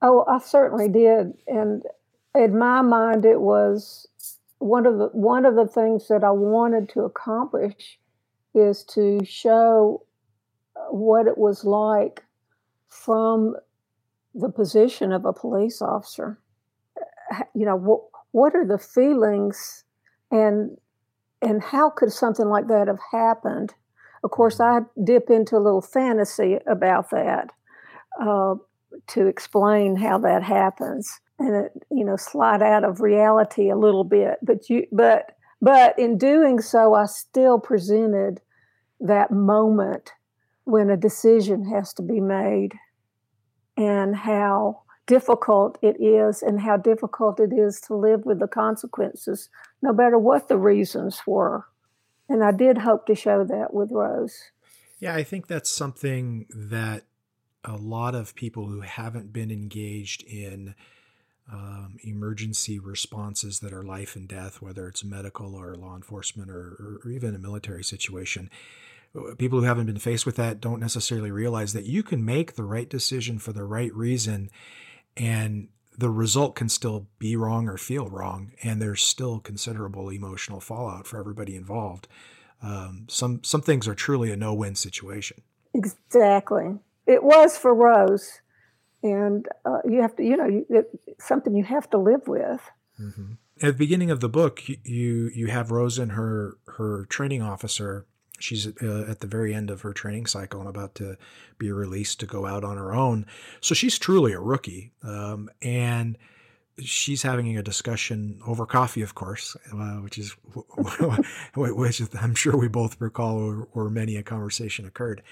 Oh, 0.00 0.24
I 0.26 0.38
certainly 0.38 0.88
did, 0.88 1.34
and 1.46 1.84
in 2.34 2.58
my 2.58 2.82
mind, 2.82 3.24
it 3.24 3.40
was 3.40 4.08
one 4.58 4.86
of 4.86 4.98
the 4.98 5.06
one 5.08 5.44
of 5.44 5.54
the 5.54 5.68
things 5.68 6.08
that 6.08 6.24
I 6.24 6.30
wanted 6.30 6.88
to 6.90 7.02
accomplish 7.02 7.98
is 8.54 8.84
to 8.84 9.20
show 9.24 10.04
uh, 10.76 10.80
what 10.90 11.26
it 11.26 11.38
was 11.38 11.64
like 11.64 12.24
from 12.88 13.56
the 14.34 14.48
position 14.48 15.12
of 15.12 15.24
a 15.24 15.32
police 15.32 15.82
officer. 15.82 16.38
You 17.54 17.66
know, 17.66 17.76
what, 17.76 18.00
what 18.32 18.54
are 18.54 18.66
the 18.66 18.78
feelings 18.78 19.84
and 20.30 20.76
and 21.40 21.60
how 21.62 21.90
could 21.90 22.12
something 22.12 22.46
like 22.46 22.68
that 22.68 22.86
have 22.86 23.00
happened? 23.10 23.74
Of 24.22 24.30
course, 24.30 24.60
I 24.60 24.80
dip 25.02 25.28
into 25.28 25.56
a 25.56 25.58
little 25.58 25.82
fantasy 25.82 26.58
about 26.66 27.10
that 27.10 27.50
uh, 28.20 28.54
to 29.08 29.26
explain 29.26 29.96
how 29.96 30.18
that 30.18 30.44
happens, 30.44 31.20
and 31.38 31.66
it, 31.66 31.72
you 31.90 32.04
know, 32.04 32.16
slide 32.16 32.62
out 32.62 32.84
of 32.84 33.00
reality 33.00 33.70
a 33.70 33.76
little 33.76 34.04
bit. 34.04 34.38
But 34.42 34.70
you, 34.70 34.86
but 34.92 35.36
but 35.62 35.96
in 35.96 36.18
doing 36.18 36.60
so, 36.60 36.92
I 36.92 37.06
still 37.06 37.60
presented 37.60 38.40
that 38.98 39.30
moment 39.30 40.12
when 40.64 40.90
a 40.90 40.96
decision 40.96 41.64
has 41.72 41.94
to 41.94 42.02
be 42.02 42.20
made 42.20 42.72
and 43.76 44.14
how 44.14 44.82
difficult 45.06 45.78
it 45.80 46.02
is 46.02 46.42
and 46.42 46.60
how 46.60 46.76
difficult 46.76 47.38
it 47.38 47.52
is 47.52 47.80
to 47.82 47.94
live 47.94 48.24
with 48.24 48.40
the 48.40 48.48
consequences, 48.48 49.48
no 49.80 49.92
matter 49.92 50.18
what 50.18 50.48
the 50.48 50.58
reasons 50.58 51.22
were. 51.26 51.64
And 52.28 52.42
I 52.42 52.50
did 52.50 52.78
hope 52.78 53.06
to 53.06 53.14
show 53.14 53.44
that 53.44 53.72
with 53.72 53.92
Rose. 53.92 54.50
Yeah, 54.98 55.14
I 55.14 55.22
think 55.22 55.46
that's 55.46 55.70
something 55.70 56.46
that 56.50 57.04
a 57.64 57.76
lot 57.76 58.14
of 58.14 58.34
people 58.34 58.66
who 58.66 58.80
haven't 58.80 59.32
been 59.32 59.50
engaged 59.50 60.24
in 60.24 60.74
um, 61.50 61.96
emergency 62.04 62.78
responses 62.78 63.60
that 63.60 63.72
are 63.72 63.82
life 63.82 64.16
and 64.16 64.28
death, 64.28 64.62
whether 64.62 64.86
it's 64.88 65.02
medical 65.02 65.54
or 65.54 65.74
law 65.74 65.96
enforcement 65.96 66.50
or, 66.50 67.00
or 67.04 67.10
even 67.10 67.34
a 67.34 67.38
military 67.38 67.82
situation, 67.82 68.50
people 69.38 69.60
who 69.60 69.66
haven't 69.66 69.86
been 69.86 69.98
faced 69.98 70.24
with 70.24 70.36
that 70.36 70.60
don't 70.60 70.80
necessarily 70.80 71.30
realize 71.30 71.72
that 71.72 71.84
you 71.84 72.02
can 72.02 72.24
make 72.24 72.54
the 72.54 72.64
right 72.64 72.88
decision 72.88 73.38
for 73.38 73.52
the 73.52 73.64
right 73.64 73.94
reason 73.94 74.50
and 75.16 75.68
the 75.98 76.10
result 76.10 76.54
can 76.54 76.68
still 76.68 77.06
be 77.18 77.36
wrong 77.36 77.68
or 77.68 77.76
feel 77.76 78.08
wrong 78.08 78.52
and 78.62 78.80
there's 78.80 79.02
still 79.02 79.38
considerable 79.38 80.08
emotional 80.08 80.60
fallout 80.60 81.06
for 81.06 81.18
everybody 81.18 81.54
involved. 81.54 82.08
Um, 82.62 83.06
some 83.08 83.42
some 83.42 83.60
things 83.60 83.88
are 83.88 83.94
truly 83.94 84.30
a 84.30 84.36
no-win 84.36 84.76
situation. 84.76 85.42
Exactly. 85.74 86.78
It 87.06 87.24
was 87.24 87.58
for 87.58 87.74
rose 87.74 88.40
and 89.02 89.48
uh, 89.64 89.78
you 89.84 90.00
have 90.00 90.14
to 90.16 90.24
you 90.24 90.36
know 90.36 90.64
it's 90.68 91.26
something 91.26 91.54
you 91.54 91.64
have 91.64 91.88
to 91.90 91.98
live 91.98 92.26
with 92.28 92.60
mm-hmm. 93.00 93.32
at 93.60 93.72
the 93.72 93.78
beginning 93.78 94.10
of 94.10 94.20
the 94.20 94.28
book 94.28 94.62
you 94.66 95.30
you 95.34 95.46
have 95.48 95.70
rose 95.70 95.98
and 95.98 96.12
her 96.12 96.58
her 96.66 97.04
training 97.06 97.42
officer 97.42 98.06
She's 98.42 98.66
uh, 98.66 99.06
at 99.08 99.20
the 99.20 99.26
very 99.26 99.54
end 99.54 99.70
of 99.70 99.82
her 99.82 99.92
training 99.92 100.26
cycle 100.26 100.60
and 100.60 100.68
about 100.68 100.96
to 100.96 101.16
be 101.58 101.70
released 101.70 102.20
to 102.20 102.26
go 102.26 102.44
out 102.44 102.64
on 102.64 102.76
her 102.76 102.92
own. 102.92 103.24
So 103.60 103.74
she's 103.74 103.98
truly 103.98 104.32
a 104.32 104.40
rookie. 104.40 104.92
Um, 105.04 105.48
and 105.62 106.18
she's 106.80 107.22
having 107.22 107.56
a 107.56 107.62
discussion 107.62 108.40
over 108.46 108.66
coffee, 108.66 109.02
of 109.02 109.14
course, 109.14 109.56
uh, 109.72 109.96
which 109.98 110.18
is 110.18 110.32
which 111.54 112.02
I'm 112.20 112.34
sure 112.34 112.56
we 112.56 112.68
both 112.68 113.00
recall 113.00 113.68
where 113.72 113.88
many 113.88 114.16
a 114.16 114.22
conversation 114.22 114.86
occurred. 114.86 115.22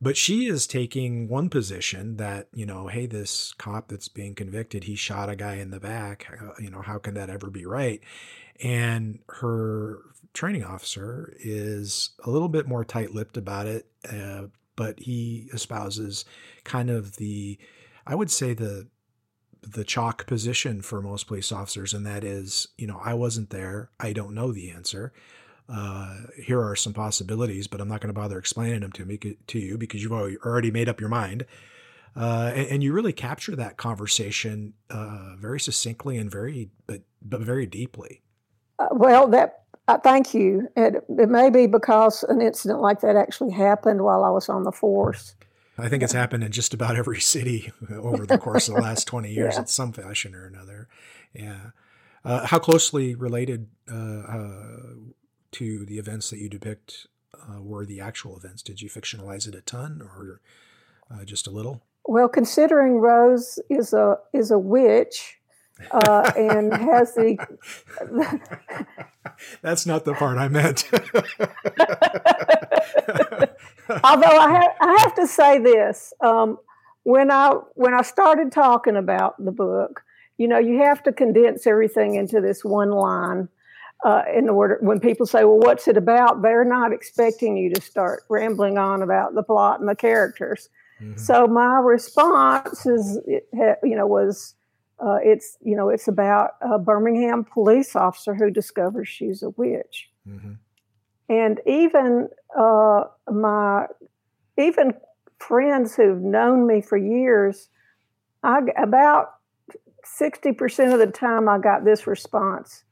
But 0.00 0.16
she 0.16 0.46
is 0.46 0.66
taking 0.66 1.28
one 1.28 1.48
position 1.48 2.16
that 2.16 2.48
you 2.54 2.66
know, 2.66 2.88
hey, 2.88 3.06
this 3.06 3.52
cop 3.54 3.88
that's 3.88 4.08
being 4.08 4.34
convicted, 4.34 4.84
he 4.84 4.94
shot 4.94 5.28
a 5.28 5.36
guy 5.36 5.54
in 5.54 5.70
the 5.70 5.80
back. 5.80 6.26
You 6.58 6.70
know, 6.70 6.82
how 6.82 6.98
can 6.98 7.14
that 7.14 7.30
ever 7.30 7.50
be 7.50 7.66
right? 7.66 8.00
And 8.62 9.20
her 9.28 10.00
training 10.32 10.64
officer 10.64 11.34
is 11.38 12.10
a 12.24 12.30
little 12.30 12.48
bit 12.48 12.68
more 12.68 12.84
tight-lipped 12.84 13.36
about 13.36 13.66
it, 13.66 13.86
uh, 14.10 14.44
but 14.76 15.00
he 15.00 15.48
espouses 15.52 16.24
kind 16.64 16.90
of 16.90 17.16
the, 17.16 17.58
I 18.06 18.14
would 18.14 18.30
say 18.30 18.54
the 18.54 18.88
the 19.62 19.84
chalk 19.84 20.26
position 20.26 20.80
for 20.80 21.02
most 21.02 21.26
police 21.26 21.50
officers, 21.50 21.92
and 21.92 22.06
that 22.06 22.22
is, 22.22 22.68
you 22.78 22.86
know, 22.86 23.00
I 23.02 23.14
wasn't 23.14 23.50
there, 23.50 23.90
I 23.98 24.12
don't 24.12 24.34
know 24.34 24.52
the 24.52 24.70
answer. 24.70 25.12
Uh, 25.68 26.18
here 26.42 26.62
are 26.62 26.76
some 26.76 26.92
possibilities, 26.92 27.66
but 27.66 27.80
I'm 27.80 27.88
not 27.88 28.00
going 28.00 28.14
to 28.14 28.18
bother 28.18 28.38
explaining 28.38 28.80
them 28.80 28.92
to 28.92 29.04
me 29.04 29.18
to 29.18 29.58
you 29.58 29.76
because 29.76 30.02
you've 30.02 30.12
already 30.12 30.70
made 30.70 30.88
up 30.88 31.00
your 31.00 31.08
mind. 31.08 31.44
Uh, 32.14 32.52
and, 32.54 32.68
and, 32.68 32.82
you 32.82 32.94
really 32.94 33.12
capture 33.12 33.54
that 33.54 33.76
conversation 33.76 34.72
uh, 34.88 35.36
very 35.36 35.60
succinctly 35.60 36.16
and 36.16 36.30
very, 36.30 36.70
but 36.86 37.02
but 37.20 37.42
very 37.42 37.66
deeply. 37.66 38.22
Uh, 38.78 38.88
well, 38.92 39.28
that 39.28 39.64
uh, 39.88 39.98
thank 39.98 40.32
you. 40.32 40.66
It, 40.76 41.04
it 41.10 41.28
may 41.28 41.50
be 41.50 41.66
because 41.66 42.22
an 42.22 42.40
incident 42.40 42.80
like 42.80 43.00
that 43.00 43.16
actually 43.16 43.52
happened 43.52 44.02
while 44.02 44.24
I 44.24 44.30
was 44.30 44.48
on 44.48 44.62
the 44.62 44.72
force. 44.72 45.34
I 45.78 45.88
think 45.88 46.02
it's 46.02 46.12
happened 46.12 46.42
in 46.42 46.52
just 46.52 46.72
about 46.72 46.96
every 46.96 47.20
city 47.20 47.70
over 47.90 48.24
the 48.24 48.38
course 48.38 48.68
of 48.68 48.76
the 48.76 48.80
last 48.80 49.04
20 49.08 49.30
years 49.30 49.54
yeah. 49.54 49.60
in 49.60 49.66
some 49.66 49.92
fashion 49.92 50.34
or 50.34 50.46
another. 50.46 50.88
Yeah. 51.34 51.72
Uh, 52.24 52.46
how 52.46 52.58
closely 52.58 53.14
related 53.14 53.68
uh, 53.90 53.94
uh, 53.94 54.80
to 55.56 55.84
the 55.86 55.98
events 55.98 56.30
that 56.30 56.38
you 56.38 56.48
depict 56.48 57.06
uh, 57.34 57.60
were 57.62 57.86
the 57.86 58.00
actual 58.00 58.36
events? 58.36 58.62
Did 58.62 58.82
you 58.82 58.88
fictionalize 58.90 59.48
it 59.48 59.54
a 59.54 59.60
ton 59.60 60.02
or 60.02 60.40
uh, 61.10 61.24
just 61.24 61.46
a 61.46 61.50
little? 61.50 61.82
Well, 62.04 62.28
considering 62.28 62.94
Rose 62.98 63.58
is 63.68 63.92
a 63.92 64.18
is 64.32 64.50
a 64.50 64.58
witch, 64.58 65.38
uh, 65.90 66.32
and 66.36 66.72
has 66.72 67.14
the. 67.14 67.36
That's 69.62 69.86
not 69.86 70.04
the 70.04 70.14
part 70.14 70.38
I 70.38 70.48
meant. 70.48 70.84
Although 74.04 74.38
I 74.38 74.52
have, 74.52 74.72
I 74.80 74.98
have 75.00 75.14
to 75.16 75.26
say 75.26 75.58
this, 75.58 76.12
um, 76.20 76.58
when 77.02 77.30
I 77.30 77.50
when 77.74 77.94
I 77.94 78.02
started 78.02 78.52
talking 78.52 78.96
about 78.96 79.42
the 79.44 79.52
book, 79.52 80.02
you 80.38 80.46
know, 80.48 80.58
you 80.58 80.78
have 80.80 81.02
to 81.04 81.12
condense 81.12 81.66
everything 81.66 82.14
into 82.14 82.40
this 82.40 82.64
one 82.64 82.90
line. 82.90 83.48
Uh, 84.04 84.22
in 84.36 84.48
order, 84.50 84.78
when 84.82 85.00
people 85.00 85.26
say, 85.26 85.44
"Well, 85.44 85.58
what's 85.58 85.88
it 85.88 85.96
about?" 85.96 86.42
They're 86.42 86.64
not 86.64 86.92
expecting 86.92 87.56
you 87.56 87.72
to 87.72 87.80
start 87.80 88.24
rambling 88.28 88.76
on 88.76 89.02
about 89.02 89.34
the 89.34 89.42
plot 89.42 89.80
and 89.80 89.88
the 89.88 89.96
characters. 89.96 90.68
Mm-hmm. 91.00 91.18
So 91.18 91.46
my 91.46 91.78
response 91.78 92.86
is, 92.86 93.18
you 93.26 93.96
know, 93.96 94.06
was 94.06 94.54
uh, 94.98 95.18
it's 95.22 95.58
you 95.60 95.76
know 95.76 95.88
it's 95.88 96.08
about 96.08 96.52
a 96.60 96.78
Birmingham 96.78 97.44
police 97.44 97.94
officer 97.94 98.34
who 98.34 98.50
discovers 98.50 99.08
she's 99.08 99.42
a 99.42 99.50
witch, 99.50 100.08
mm-hmm. 100.26 100.52
and 101.28 101.60
even 101.66 102.28
uh, 102.58 103.04
my 103.30 103.86
even 104.58 104.94
friends 105.38 105.94
who've 105.94 106.22
known 106.22 106.66
me 106.66 106.80
for 106.80 106.96
years, 106.96 107.68
I 108.42 108.60
about 108.78 109.34
sixty 110.02 110.52
percent 110.52 110.94
of 110.94 110.98
the 110.98 111.06
time 111.06 111.48
I 111.48 111.58
got 111.58 111.84
this 111.84 112.06
response. 112.06 112.84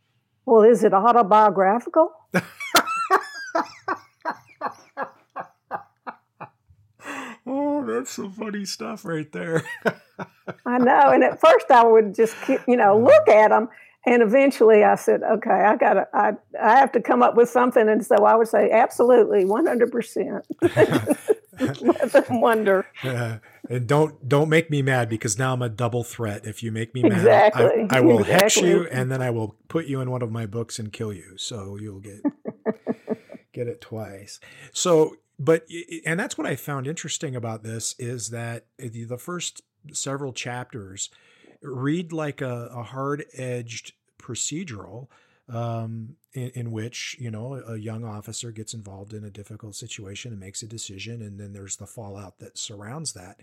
Well, 0.46 0.62
is 0.62 0.84
it 0.84 0.92
autobiographical? 0.92 2.12
oh, 7.46 7.84
that's 7.86 8.10
some 8.10 8.32
funny 8.32 8.64
stuff 8.64 9.04
right 9.04 9.30
there. 9.32 9.64
I 10.66 10.78
know. 10.78 11.10
And 11.10 11.24
at 11.24 11.40
first 11.40 11.70
I 11.70 11.84
would 11.84 12.14
just, 12.14 12.36
you 12.68 12.76
know, 12.76 12.98
look 12.98 13.28
at 13.28 13.48
them. 13.48 13.68
And 14.06 14.22
eventually 14.22 14.84
I 14.84 14.96
said, 14.96 15.22
okay, 15.22 15.50
I 15.50 15.76
got 15.76 15.94
to, 15.94 16.06
I, 16.12 16.32
I 16.62 16.78
have 16.78 16.92
to 16.92 17.00
come 17.00 17.22
up 17.22 17.36
with 17.36 17.48
something. 17.48 17.88
And 17.88 18.04
so 18.04 18.16
I 18.16 18.34
would 18.34 18.48
say, 18.48 18.70
absolutely, 18.70 19.44
100%. 19.44 20.42
Let 21.80 22.12
them 22.12 22.40
wonder. 22.42 22.84
Uh, 23.02 23.38
and 23.68 23.86
don't 23.86 24.28
don't 24.28 24.48
make 24.48 24.70
me 24.70 24.82
mad 24.82 25.08
because 25.08 25.38
now 25.38 25.52
I'm 25.52 25.62
a 25.62 25.68
double 25.68 26.04
threat. 26.04 26.44
If 26.44 26.62
you 26.62 26.72
make 26.72 26.94
me 26.94 27.02
mad, 27.02 27.12
exactly. 27.12 27.86
I, 27.90 27.98
I 27.98 28.00
will 28.00 28.20
exactly. 28.20 28.42
hex 28.42 28.56
you 28.56 28.88
and 28.90 29.10
then 29.10 29.22
I 29.22 29.30
will 29.30 29.56
put 29.68 29.86
you 29.86 30.00
in 30.00 30.10
one 30.10 30.22
of 30.22 30.30
my 30.30 30.46
books 30.46 30.78
and 30.78 30.92
kill 30.92 31.12
you. 31.12 31.36
So 31.36 31.76
you'll 31.76 32.00
get 32.00 32.22
get 33.52 33.68
it 33.68 33.80
twice. 33.80 34.40
So 34.72 35.16
but 35.38 35.66
and 36.06 36.18
that's 36.18 36.38
what 36.38 36.46
I 36.46 36.56
found 36.56 36.86
interesting 36.86 37.34
about 37.34 37.62
this 37.62 37.94
is 37.98 38.30
that 38.30 38.66
the 38.78 39.18
first 39.18 39.62
several 39.92 40.32
chapters 40.32 41.10
read 41.62 42.12
like 42.12 42.40
a, 42.40 42.68
a 42.72 42.82
hard 42.82 43.24
edged 43.34 43.92
procedural 44.18 45.08
um, 45.48 46.16
in, 46.32 46.50
in, 46.54 46.70
which 46.72 47.16
you 47.18 47.30
know 47.30 47.62
a 47.66 47.76
young 47.76 48.04
officer 48.04 48.50
gets 48.50 48.74
involved 48.74 49.12
in 49.12 49.24
a 49.24 49.30
difficult 49.30 49.74
situation 49.74 50.32
and 50.32 50.40
makes 50.40 50.62
a 50.62 50.66
decision, 50.66 51.22
and 51.22 51.38
then 51.38 51.52
there's 51.52 51.76
the 51.76 51.86
fallout 51.86 52.38
that 52.38 52.56
surrounds 52.56 53.12
that, 53.12 53.40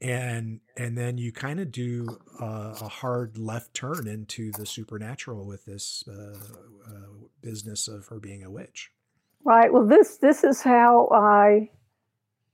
and 0.00 0.60
and 0.76 0.96
then 0.96 1.16
you 1.16 1.32
kind 1.32 1.60
of 1.60 1.72
do 1.72 2.18
a, 2.40 2.44
a, 2.80 2.88
hard 2.88 3.38
left 3.38 3.72
turn 3.72 4.06
into 4.06 4.50
the 4.52 4.66
supernatural 4.66 5.46
with 5.46 5.64
this 5.64 6.04
uh, 6.08 6.36
uh, 6.86 7.26
business 7.40 7.88
of 7.88 8.06
her 8.08 8.18
being 8.18 8.44
a 8.44 8.50
witch. 8.50 8.90
Right. 9.44 9.72
Well, 9.72 9.86
this 9.86 10.18
this 10.18 10.44
is 10.44 10.60
how 10.60 11.08
I 11.12 11.70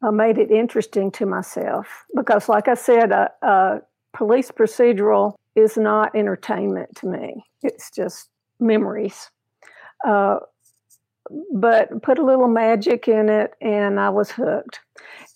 uh, 0.03 0.13
made 0.13 0.39
it 0.39 0.51
interesting 0.51 1.11
to 1.13 1.27
myself 1.27 2.07
because, 2.15 2.49
like 2.49 2.69
I 2.69 2.75
said, 2.75 3.11
a, 3.11 3.31
a 3.43 3.81
police 4.17 4.51
procedural 4.51 5.35
is 5.55 5.77
not 5.77 6.15
entertainment 6.15 6.95
to 6.97 7.07
me. 7.07 7.45
It's 7.63 7.91
just 7.91 8.29
memories. 8.61 9.31
Uh, 10.07 10.39
but 11.53 12.03
put 12.03 12.19
a 12.19 12.25
little 12.25 12.49
magic 12.49 13.09
in 13.09 13.29
it, 13.29 13.53
and 13.61 14.01
I 14.01 14.11
was 14.11 14.31
hooked. 14.31 14.81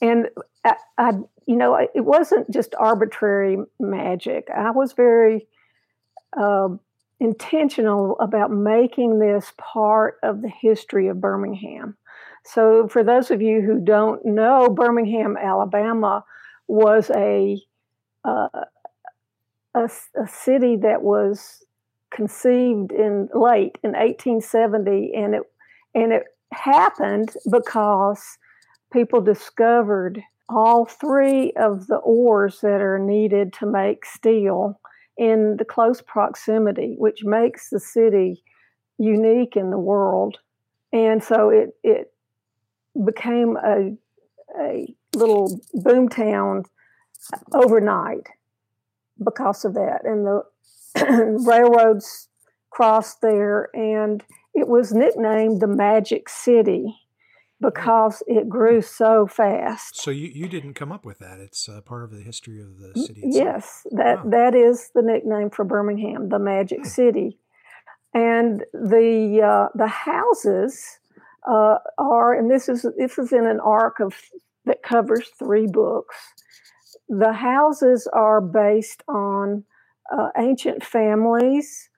And 0.00 0.29
I, 0.64 0.75
I, 0.97 1.11
you 1.47 1.57
know, 1.57 1.75
it 1.76 2.00
wasn't 2.00 2.50
just 2.50 2.75
arbitrary 2.79 3.59
magic. 3.79 4.49
I 4.55 4.71
was 4.71 4.95
very 4.95 5.47
uh, 6.38 6.69
intentional 7.21 8.19
about 8.21 8.50
making 8.50 9.19
this 9.19 9.52
part 9.59 10.19
of 10.23 10.43
the 10.43 10.50
history 10.50 11.09
of 11.09 11.21
Birmingham. 11.21 11.97
So, 12.45 12.88
for 12.88 13.05
those 13.05 13.31
of 13.31 13.41
you 13.41 13.61
who 13.61 13.79
don't 13.79 14.25
know, 14.25 14.69
Birmingham, 14.69 15.37
Alabama 15.37 16.25
was 16.67 17.11
a, 17.14 17.61
uh, 18.25 18.49
a, 19.75 19.91
a, 20.17 20.26
city 20.26 20.76
that 20.79 21.02
was 21.02 21.64
conceived 22.14 22.92
in 22.92 23.28
late 23.35 23.78
in 23.83 23.92
1870, 23.92 25.12
and 25.14 25.35
it 25.35 25.42
and 25.95 26.12
it 26.12 26.25
happened 26.52 27.35
because 27.50 28.38
people 28.92 29.21
discovered 29.21 30.23
all 30.49 30.85
three 30.85 31.52
of 31.52 31.87
the 31.87 31.97
ores 31.97 32.61
that 32.61 32.81
are 32.81 32.99
needed 32.99 33.52
to 33.54 33.66
make 33.66 34.04
steel 34.04 34.78
in 35.16 35.57
the 35.59 35.64
close 35.64 36.02
proximity, 36.02 36.95
which 36.99 37.25
makes 37.25 37.71
the 37.71 37.81
city 37.81 38.42
unique 38.99 39.57
in 39.57 39.71
the 39.71 39.78
world. 39.78 40.38
And 40.92 41.23
so 41.23 41.50
it, 41.50 41.71
it 41.83 42.12
became 43.04 43.57
a, 43.57 43.97
a 44.61 44.95
little 45.14 45.61
boom 45.73 46.09
town 46.09 46.64
overnight 47.54 48.28
because 49.23 49.64
of 49.64 49.75
that. 49.75 50.00
And 50.04 50.26
the 50.26 50.42
railroads 51.46 52.28
crossed 52.70 53.20
there, 53.20 53.68
and 53.75 54.22
it 54.54 54.68
was 54.68 54.92
nicknamed 54.92 55.61
the 55.61 55.66
Magic 55.66 56.28
City 56.28 56.96
because 57.61 58.22
it 58.26 58.49
grew 58.49 58.82
so 58.82 59.26
fast. 59.26 59.96
So 59.96 60.11
you, 60.11 60.28
you 60.28 60.49
didn't 60.49 60.75
come 60.75 60.90
up 60.90 61.04
with 61.04 61.20
that. 61.20 61.38
It's 61.38 61.68
uh, 61.68 61.80
part 61.80 62.02
of 62.02 62.11
the 62.11 62.20
history 62.20 62.61
of 62.61 62.78
the 62.78 63.00
city. 63.00 63.22
Itself. 63.22 63.34
Yes, 63.34 63.87
that 63.92 64.30
that 64.30 64.54
is 64.54 64.90
the 64.94 65.02
nickname 65.02 65.50
for 65.50 65.64
Birmingham, 65.64 66.28
the 66.28 66.38
Magic 66.38 66.80
hmm. 66.80 66.88
City. 66.88 67.38
And 68.14 68.64
the 68.75 69.40
uh, 69.42 69.68
the 69.75 69.87
houses 69.87 70.99
uh, 71.49 71.76
are, 71.96 72.34
and 72.34 72.50
this 72.50 72.68
is 72.68 72.84
this 72.99 73.18
is 73.18 73.32
in 73.32 73.46
an 73.46 73.61
arc 73.61 74.00
of 74.00 74.14
that 74.66 74.82
covers 74.82 75.28
three 75.38 75.66
books. 75.66 76.16
The 77.08 77.32
houses 77.32 78.08
are 78.12 78.40
based 78.40 79.02
on 79.08 79.64
uh, 80.16 80.28
ancient 80.37 80.85
families 80.85 81.88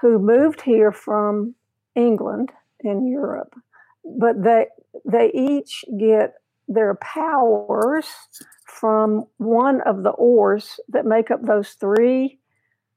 who 0.00 0.18
moved 0.18 0.62
here 0.62 0.92
from 0.92 1.54
England 1.94 2.52
and 2.82 3.08
Europe, 3.08 3.54
but 4.04 4.42
they 4.42 4.66
they 5.04 5.30
each 5.32 5.84
get 5.98 6.34
their 6.68 6.94
powers 6.96 8.06
from 8.66 9.24
one 9.36 9.80
of 9.82 10.02
the 10.02 10.10
ores 10.10 10.80
that 10.88 11.06
make 11.06 11.30
up 11.30 11.42
those 11.42 11.70
three 11.70 12.38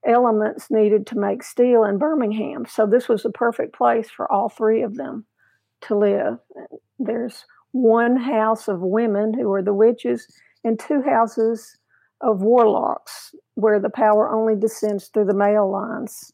elements 0.05 0.71
needed 0.71 1.05
to 1.07 1.19
make 1.19 1.43
steel 1.43 1.83
in 1.83 1.97
Birmingham. 1.97 2.65
So 2.67 2.87
this 2.87 3.07
was 3.07 3.23
the 3.23 3.31
perfect 3.31 3.75
place 3.75 4.09
for 4.09 4.31
all 4.31 4.49
three 4.49 4.81
of 4.81 4.95
them 4.95 5.25
to 5.81 5.97
live. 5.97 6.39
There's 6.97 7.45
one 7.71 8.17
house 8.17 8.67
of 8.67 8.81
women 8.81 9.33
who 9.33 9.51
are 9.51 9.61
the 9.61 9.73
witches 9.73 10.27
and 10.63 10.79
two 10.79 11.01
houses 11.01 11.77
of 12.21 12.41
warlocks 12.41 13.33
where 13.55 13.79
the 13.79 13.89
power 13.89 14.29
only 14.29 14.55
descends 14.55 15.07
through 15.07 15.25
the 15.25 15.33
male 15.33 15.69
lines. 15.69 16.33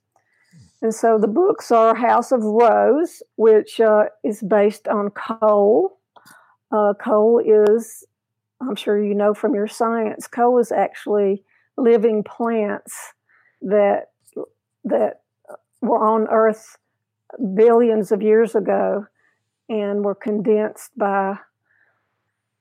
And 0.82 0.94
so 0.94 1.18
the 1.18 1.28
books 1.28 1.72
are 1.72 1.96
House 1.96 2.32
of 2.32 2.44
Rose, 2.44 3.24
which 3.38 3.80
uh, 3.80 4.06
is 4.24 4.42
based 4.42 4.88
on 4.88 5.10
coal. 5.12 6.00
Uh, 6.72 6.94
coal 6.94 7.40
is, 7.44 8.04
I'm 8.62 8.76
sure 8.76 9.04
you 9.04 9.14
know 9.14 9.34
from 9.34 9.56
your 9.56 9.68
science, 9.68 10.28
coal 10.28 10.60
is 10.60 10.72
actually 10.72 11.44
living 11.78 12.24
plants 12.24 13.14
that 13.62 14.12
that 14.84 15.22
were 15.82 16.06
on 16.06 16.28
Earth 16.28 16.78
billions 17.56 18.12
of 18.12 18.22
years 18.22 18.56
ago 18.56 19.06
and 19.70 20.04
were 20.04 20.16
condensed 20.16 20.92
by 20.98 21.38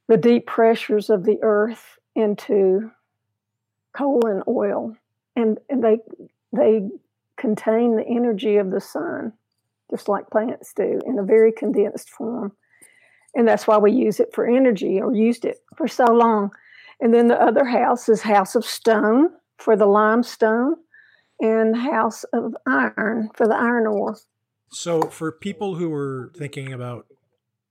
the 0.08 0.16
deep 0.16 0.46
pressures 0.46 1.10
of 1.10 1.24
the 1.24 1.38
earth 1.42 1.98
into 2.14 2.90
coal 3.96 4.22
and 4.26 4.42
oil 4.48 4.96
and, 5.36 5.58
and 5.68 5.82
they 5.82 5.98
they 6.52 6.88
contain 7.36 7.96
the 7.96 8.06
energy 8.06 8.56
of 8.56 8.70
the 8.70 8.80
sun 8.80 9.32
just 9.90 10.08
like 10.08 10.30
plants 10.30 10.72
do 10.74 11.00
in 11.06 11.18
a 11.18 11.24
very 11.24 11.52
condensed 11.52 12.08
form. 12.10 12.52
And 13.34 13.46
that's 13.46 13.66
why 13.66 13.78
we 13.78 13.92
use 13.92 14.20
it 14.20 14.30
for 14.32 14.46
energy 14.46 15.00
or 15.00 15.12
used 15.12 15.44
it 15.44 15.58
for 15.76 15.88
so 15.88 16.04
long. 16.04 16.50
And 17.00 17.12
then 17.12 17.26
the 17.26 17.40
other 17.40 17.64
house 17.64 18.08
is 18.08 18.22
house 18.22 18.54
of 18.54 18.64
stone 18.64 19.30
for 19.58 19.76
the 19.76 19.86
limestone 19.86 20.76
and 21.40 21.76
house 21.76 22.24
of 22.32 22.56
iron 22.66 23.30
for 23.34 23.48
the 23.48 23.56
iron 23.56 23.86
ore. 23.86 24.16
So 24.70 25.02
for 25.02 25.32
people 25.32 25.74
who 25.74 25.92
are 25.92 26.32
thinking 26.36 26.72
about 26.72 27.06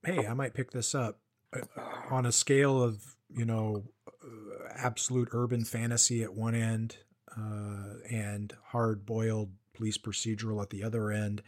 hey 0.04 0.26
i 0.26 0.34
might 0.34 0.54
pick 0.54 0.70
this 0.70 0.94
up 0.94 1.18
uh, 1.54 1.60
on 2.10 2.26
a 2.26 2.32
scale 2.32 2.82
of 2.82 3.16
you 3.30 3.44
know 3.44 3.84
absolute 4.76 5.28
urban 5.32 5.64
fantasy 5.64 6.22
at 6.22 6.34
one 6.34 6.54
end 6.54 6.98
uh, 7.36 7.94
and 8.10 8.52
hard 8.66 9.04
boiled 9.06 9.50
police 9.74 9.98
procedural 9.98 10.62
at 10.62 10.70
the 10.70 10.82
other 10.84 11.10
end. 11.10 11.42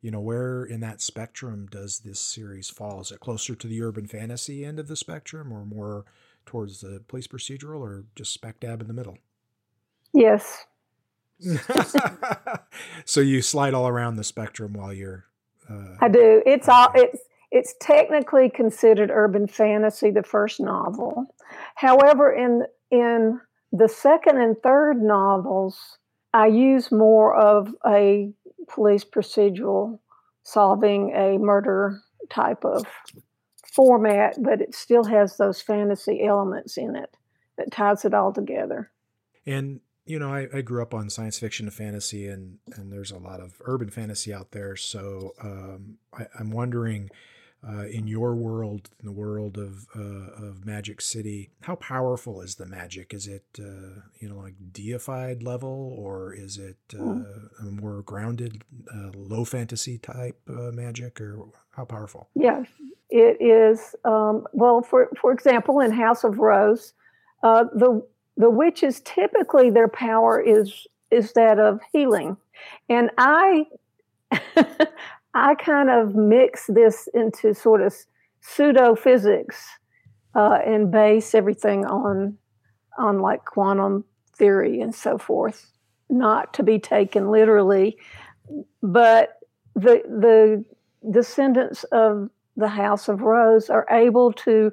You 0.00 0.10
know, 0.10 0.20
where 0.20 0.64
in 0.64 0.80
that 0.80 1.00
spectrum 1.00 1.66
does 1.70 2.00
this 2.00 2.20
series 2.20 2.70
fall? 2.70 3.00
Is 3.00 3.10
it 3.10 3.20
closer 3.20 3.54
to 3.54 3.66
the 3.66 3.82
urban 3.82 4.06
fantasy 4.06 4.64
end 4.64 4.78
of 4.78 4.88
the 4.88 4.96
spectrum 4.96 5.52
or 5.52 5.64
more 5.64 6.04
towards 6.44 6.80
the 6.80 7.02
police 7.08 7.26
procedural 7.26 7.80
or 7.80 8.04
just 8.14 8.32
spec 8.32 8.60
dab 8.60 8.80
in 8.80 8.88
the 8.88 8.94
middle? 8.94 9.18
Yes. 10.14 10.64
so 13.04 13.20
you 13.20 13.42
slide 13.42 13.74
all 13.74 13.88
around 13.88 14.16
the 14.16 14.24
spectrum 14.24 14.72
while 14.72 14.92
you're. 14.92 15.26
Uh, 15.68 15.96
I 16.00 16.08
do. 16.08 16.42
It's 16.46 16.68
all. 16.68 16.88
It's 16.94 17.20
it's 17.50 17.74
technically 17.80 18.48
considered 18.48 19.10
urban 19.10 19.46
fantasy, 19.46 20.10
the 20.10 20.22
first 20.22 20.60
novel. 20.60 21.26
However, 21.74 22.32
in 22.32 22.64
in 22.90 23.40
the 23.72 23.88
second 23.88 24.40
and 24.40 24.56
third 24.62 25.02
novels, 25.02 25.98
I 26.32 26.46
use 26.46 26.92
more 26.92 27.34
of 27.36 27.74
a 27.86 28.32
police 28.68 29.04
procedural 29.04 29.98
solving 30.42 31.12
a 31.14 31.38
murder 31.38 32.00
type 32.30 32.64
of 32.64 32.84
format, 33.72 34.36
but 34.40 34.60
it 34.60 34.74
still 34.74 35.04
has 35.04 35.36
those 35.36 35.60
fantasy 35.60 36.24
elements 36.24 36.76
in 36.76 36.96
it 36.96 37.16
that 37.58 37.72
ties 37.72 38.04
it 38.04 38.14
all 38.14 38.32
together. 38.32 38.90
And 39.44 39.80
you 40.06 40.20
know, 40.20 40.32
I, 40.32 40.46
I 40.54 40.60
grew 40.60 40.82
up 40.82 40.94
on 40.94 41.10
science 41.10 41.38
fiction 41.38 41.66
and 41.66 41.74
fantasy, 41.74 42.28
and 42.28 42.58
and 42.76 42.92
there's 42.92 43.10
a 43.10 43.18
lot 43.18 43.40
of 43.40 43.60
urban 43.64 43.90
fantasy 43.90 44.32
out 44.32 44.52
there. 44.52 44.76
So 44.76 45.34
um, 45.42 45.98
I, 46.16 46.26
I'm 46.38 46.50
wondering 46.50 47.10
uh, 47.68 47.86
in 47.86 48.06
your 48.06 48.34
world, 48.34 48.90
in 49.00 49.06
the 49.06 49.12
world 49.12 49.58
of 49.58 49.86
uh, 49.96 50.46
of 50.46 50.64
Magic 50.64 51.00
City, 51.00 51.50
how 51.62 51.74
powerful 51.76 52.40
is 52.40 52.54
the 52.56 52.66
magic? 52.66 53.12
Is 53.12 53.26
it 53.26 53.44
uh, 53.58 54.00
you 54.20 54.28
know 54.28 54.36
like 54.36 54.54
deified 54.72 55.42
level, 55.42 55.94
or 55.98 56.32
is 56.32 56.58
it 56.58 56.76
hmm. 56.90 57.22
a 57.60 57.64
more 57.64 58.02
grounded, 58.02 58.62
uh, 58.94 59.10
low 59.14 59.44
fantasy 59.44 59.98
type 59.98 60.38
uh, 60.48 60.70
magic, 60.72 61.20
or 61.20 61.46
how 61.70 61.84
powerful? 61.84 62.28
Yes, 62.34 62.66
it 63.10 63.40
is. 63.40 63.94
Um, 64.04 64.46
well, 64.52 64.82
for 64.82 65.10
for 65.20 65.32
example, 65.32 65.80
in 65.80 65.90
House 65.90 66.24
of 66.24 66.38
Rose, 66.38 66.92
uh, 67.42 67.64
the 67.74 68.06
the 68.36 68.50
witches 68.50 69.00
typically 69.00 69.70
their 69.70 69.88
power 69.88 70.40
is 70.40 70.86
is 71.10 71.32
that 71.32 71.58
of 71.58 71.80
healing, 71.92 72.36
and 72.88 73.10
I 73.18 73.66
I 75.36 75.54
kind 75.54 75.90
of 75.90 76.14
mix 76.14 76.66
this 76.66 77.08
into 77.12 77.52
sort 77.52 77.82
of 77.82 77.94
pseudo 78.40 78.94
physics 78.94 79.68
uh, 80.34 80.58
and 80.64 80.90
base 80.90 81.34
everything 81.34 81.84
on 81.84 82.38
on 82.98 83.20
like 83.20 83.44
quantum 83.44 84.04
theory 84.34 84.80
and 84.80 84.94
so 84.94 85.18
forth, 85.18 85.70
not 86.08 86.54
to 86.54 86.62
be 86.62 86.78
taken 86.78 87.30
literally, 87.30 87.98
but 88.82 89.38
the 89.74 90.02
the 90.08 90.64
descendants 91.10 91.84
of 91.84 92.30
the 92.56 92.68
House 92.68 93.08
of 93.08 93.20
Rose 93.20 93.68
are 93.68 93.86
able 93.90 94.32
to 94.32 94.72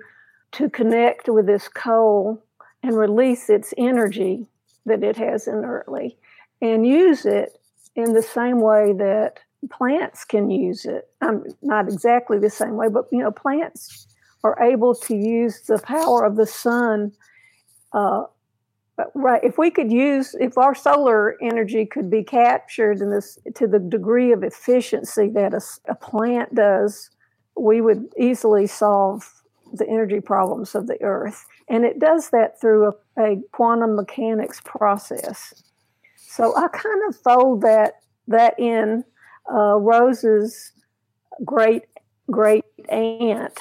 to 0.54 0.70
connect 0.70 1.28
with 1.28 1.46
this 1.46 1.68
coal 1.68 2.42
and 2.82 2.96
release 2.98 3.50
its 3.50 3.74
energy 3.78 4.48
that 4.86 5.04
it 5.04 5.18
has 5.18 5.48
inertly 5.48 6.18
and 6.62 6.88
use 6.88 7.26
it 7.26 7.60
in 7.96 8.14
the 8.14 8.22
same 8.22 8.62
way 8.62 8.94
that 8.94 9.40
plants 9.70 10.24
can 10.24 10.50
use 10.50 10.86
it. 10.86 11.10
Um, 11.22 11.46
not 11.62 11.88
exactly 11.88 12.40
the 12.40 12.50
same 12.50 12.76
way, 12.76 12.90
but 12.90 13.06
you 13.12 13.20
know, 13.20 13.32
plants 13.32 14.08
are 14.44 14.62
able 14.62 14.94
to 14.94 15.16
use 15.16 15.62
the 15.62 15.80
power 15.80 16.24
of 16.24 16.36
the 16.36 16.46
sun. 16.46 17.14
Uh, 17.94 18.24
right, 19.16 19.44
if 19.44 19.58
we 19.58 19.72
could 19.72 19.92
use, 19.92 20.36
if 20.40 20.58
our 20.58 20.76
solar 20.76 21.36
energy 21.42 21.86
could 21.86 22.10
be 22.10 22.24
captured 22.24 23.00
in 23.00 23.10
this 23.10 23.40
to 23.56 23.68
the 23.68 23.80
degree 23.80 24.32
of 24.32 24.44
efficiency 24.44 25.30
that 25.30 25.54
a, 25.54 25.62
a 25.90 25.96
plant 25.96 26.54
does, 26.56 27.10
we 27.58 27.82
would 27.82 28.14
easily 28.18 28.68
solve 28.68 29.44
the 29.74 29.88
energy 29.88 30.20
problems 30.20 30.76
of 30.76 30.88
the 30.88 31.02
Earth. 31.02 31.46
And 31.70 31.86
it 31.86 32.00
does 32.00 32.30
that 32.30 32.60
through 32.60 32.94
a, 33.18 33.22
a 33.22 33.42
quantum 33.52 33.96
mechanics 33.96 34.62
process. 34.64 35.64
So 36.18 36.56
I 36.56 36.68
kind 36.68 37.02
of 37.08 37.16
fold 37.16 37.62
that 37.62 38.02
that 38.28 38.60
in 38.60 39.04
uh, 39.52 39.78
Rose's 39.80 40.72
great 41.44 41.84
great 42.32 42.66
aunt 42.90 43.60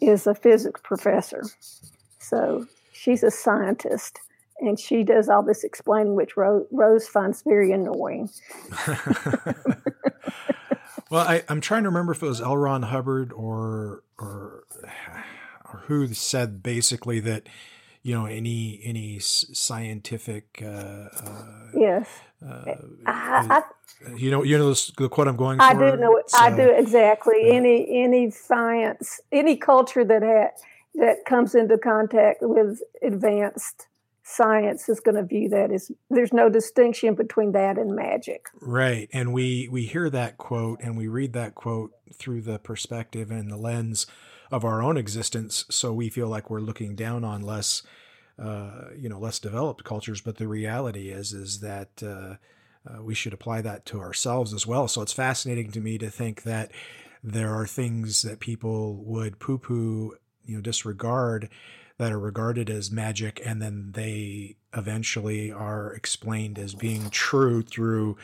is 0.00 0.26
a 0.26 0.34
physics 0.34 0.80
professor. 0.82 1.42
So 2.18 2.66
she's 2.92 3.22
a 3.22 3.30
scientist 3.30 4.20
and 4.60 4.78
she 4.78 5.02
does 5.04 5.28
all 5.28 5.42
this 5.42 5.64
explaining, 5.64 6.14
which 6.14 6.36
Rose, 6.36 6.66
Rose 6.70 7.08
finds 7.08 7.42
very 7.42 7.72
annoying. 7.72 8.30
well, 11.10 11.26
I, 11.26 11.42
am 11.48 11.60
trying 11.60 11.82
to 11.84 11.88
remember 11.88 12.12
if 12.12 12.22
it 12.22 12.26
was 12.26 12.40
L. 12.40 12.56
Ron 12.56 12.84
Hubbard 12.84 13.32
or 13.32 14.02
or 14.18 14.64
or 15.64 15.82
who 15.86 16.12
said 16.14 16.62
basically 16.62 17.20
that 17.20 17.48
you 18.02 18.14
know 18.14 18.26
any 18.26 18.80
any 18.84 19.18
scientific 19.18 20.60
uh, 20.62 20.66
uh, 20.66 21.44
yes. 21.74 22.08
uh, 22.44 22.74
I, 23.06 23.46
I, 23.50 23.62
you 24.16 24.30
know 24.30 24.42
you 24.42 24.56
know 24.56 24.72
the 24.72 25.08
quote 25.08 25.28
i'm 25.28 25.36
going 25.36 25.58
for? 25.58 25.64
i 25.64 25.72
do 25.74 25.96
know 25.96 26.16
it. 26.16 26.30
i 26.38 26.50
do 26.54 26.70
exactly. 26.70 27.50
any 27.50 28.02
any 28.02 28.30
science 28.30 29.20
any 29.30 29.56
culture 29.56 30.04
that 30.04 30.22
ha- 30.22 30.56
that 30.94 31.24
comes 31.26 31.54
into 31.54 31.76
contact 31.78 32.38
with 32.40 32.80
advanced 33.02 33.86
science 34.30 34.88
is 34.88 35.00
going 35.00 35.16
to 35.16 35.24
view 35.24 35.48
that 35.48 35.72
as 35.72 35.90
there's 36.08 36.32
no 36.32 36.48
distinction 36.48 37.14
between 37.14 37.52
that 37.52 37.78
and 37.78 37.94
magic. 37.96 38.46
Right. 38.60 39.08
And 39.12 39.32
we 39.32 39.68
we 39.70 39.86
hear 39.86 40.08
that 40.10 40.38
quote 40.38 40.80
and 40.82 40.96
we 40.96 41.08
read 41.08 41.32
that 41.32 41.54
quote 41.54 41.92
through 42.14 42.42
the 42.42 42.58
perspective 42.58 43.30
and 43.30 43.50
the 43.50 43.56
lens 43.56 44.06
of 44.50 44.64
our 44.64 44.82
own 44.82 44.96
existence 44.96 45.64
so 45.70 45.92
we 45.92 46.08
feel 46.08 46.26
like 46.26 46.50
we're 46.50 46.60
looking 46.60 46.96
down 46.96 47.24
on 47.24 47.42
less 47.42 47.82
uh, 48.40 48.88
you 48.96 49.08
know 49.08 49.18
less 49.18 49.38
developed 49.38 49.84
cultures. 49.84 50.20
But 50.20 50.38
the 50.38 50.48
reality 50.48 51.10
is 51.10 51.32
is 51.32 51.60
that 51.60 52.02
uh, 52.02 52.36
uh, 52.88 53.02
we 53.02 53.14
should 53.14 53.34
apply 53.34 53.60
that 53.62 53.84
to 53.86 54.00
ourselves 54.00 54.54
as 54.54 54.66
well. 54.66 54.88
So 54.88 55.02
it's 55.02 55.12
fascinating 55.12 55.70
to 55.72 55.80
me 55.80 55.98
to 55.98 56.10
think 56.10 56.44
that 56.44 56.72
there 57.22 57.54
are 57.54 57.66
things 57.66 58.22
that 58.22 58.40
people 58.40 58.96
would 59.04 59.38
poo 59.38 59.58
poo 59.58 60.16
you 60.46 60.56
know 60.56 60.62
disregard 60.62 61.50
that 61.98 62.12
are 62.12 62.18
regarded 62.18 62.70
as 62.70 62.90
magic 62.90 63.42
and 63.44 63.60
then 63.60 63.90
they 63.92 64.56
eventually 64.74 65.52
are 65.52 65.92
explained 65.92 66.58
as 66.58 66.74
being 66.74 67.10
true 67.10 67.60
through 67.60 68.16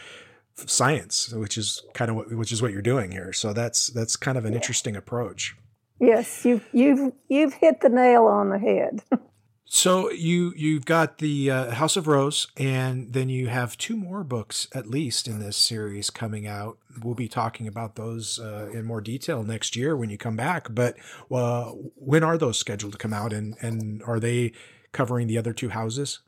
science 0.55 1.29
which 1.35 1.59
is 1.59 1.83
kind 1.93 2.11
of 2.11 2.17
what 2.17 2.33
which 2.33 2.53
is 2.53 2.63
what 2.63 2.73
you're 2.73 2.81
doing 2.81 3.13
here. 3.13 3.35
So 3.35 3.53
that's 3.53 3.89
that's 3.89 4.17
kind 4.17 4.39
of 4.39 4.47
an 4.47 4.55
interesting 4.55 4.97
approach 4.97 5.55
yes 6.01 6.45
you've 6.45 6.67
you've 6.73 7.13
you've 7.29 7.55
hit 7.55 7.81
the 7.81 7.89
nail 7.89 8.25
on 8.27 8.51
the 8.51 8.59
head 8.59 9.03
So 9.69 10.13
you 10.13 10.53
you've 10.57 10.85
got 10.85 11.19
the 11.19 11.51
uh, 11.51 11.71
House 11.73 11.97
of 11.97 12.07
Rose, 12.07 12.47
and 12.57 13.13
then 13.13 13.29
you 13.29 13.49
have 13.49 13.77
two 13.77 13.97
more 13.97 14.23
books 14.23 14.69
at 14.73 14.87
least 14.87 15.27
in 15.27 15.41
this 15.41 15.57
series 15.57 16.09
coming 16.09 16.47
out. 16.47 16.79
We'll 17.03 17.17
be 17.17 17.29
talking 17.29 17.67
about 17.67 17.97
those 17.97 18.39
uh, 18.39 18.71
in 18.73 18.85
more 18.85 19.01
detail 19.01 19.43
next 19.43 19.75
year 19.75 19.97
when 19.97 20.09
you 20.09 20.17
come 20.17 20.37
back. 20.37 20.69
But 20.71 20.95
uh, 21.33 21.73
when 21.97 22.23
are 22.23 22.39
those 22.39 22.59
scheduled 22.59 22.93
to 22.93 22.99
come 22.99 23.13
out, 23.13 23.33
and 23.33 23.57
and 23.61 24.05
are 24.05 24.21
they 24.21 24.53
covering 24.93 25.27
the 25.27 25.37
other 25.37 25.53
two 25.53 25.71
houses? 25.71 26.21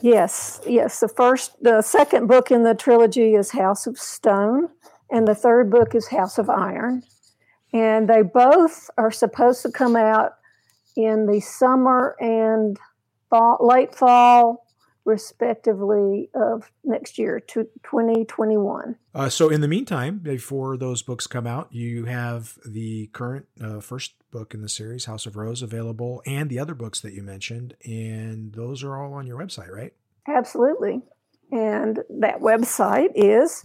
Yes, 0.00 0.60
yes. 0.66 1.00
The 1.00 1.08
first, 1.08 1.62
the 1.62 1.82
second 1.82 2.28
book 2.28 2.50
in 2.50 2.62
the 2.62 2.74
trilogy 2.74 3.34
is 3.34 3.50
House 3.50 3.86
of 3.86 3.98
Stone, 3.98 4.70
and 5.10 5.28
the 5.28 5.34
third 5.34 5.70
book 5.70 5.94
is 5.94 6.08
House 6.08 6.38
of 6.38 6.48
Iron, 6.48 7.02
and 7.74 8.08
they 8.08 8.22
both 8.22 8.88
are 8.96 9.10
supposed 9.10 9.60
to 9.62 9.70
come 9.70 9.96
out 9.96 10.36
in 10.96 11.26
the 11.26 11.40
summer 11.40 12.16
and 12.20 12.78
fall, 13.28 13.58
late 13.60 13.92
fall, 13.92 14.64
respectively, 15.04 16.30
of 16.34 16.70
next 16.84 17.18
year, 17.18 17.40
to 17.40 17.64
2021. 17.82 18.96
Uh, 19.12 19.28
so, 19.28 19.48
in 19.48 19.60
the 19.60 19.68
meantime, 19.68 20.18
before 20.18 20.76
those 20.76 21.02
books 21.02 21.26
come 21.26 21.48
out, 21.48 21.68
you 21.72 22.04
have 22.04 22.56
the 22.64 23.08
current 23.08 23.46
uh, 23.60 23.80
first 23.80 24.14
book 24.30 24.54
in 24.54 24.62
the 24.62 24.68
series, 24.68 25.06
House 25.06 25.26
of 25.26 25.36
Rose, 25.36 25.60
available, 25.60 26.22
and 26.24 26.48
the 26.48 26.60
other 26.60 26.74
books 26.74 27.00
that 27.00 27.12
you 27.12 27.24
mentioned, 27.24 27.74
and 27.84 28.54
those 28.54 28.84
are 28.84 28.96
all 28.96 29.14
on 29.14 29.26
your 29.26 29.38
website, 29.38 29.70
right? 29.70 29.92
Absolutely. 30.28 31.02
And 31.50 31.98
that 32.08 32.40
website 32.40 33.10
is 33.16 33.64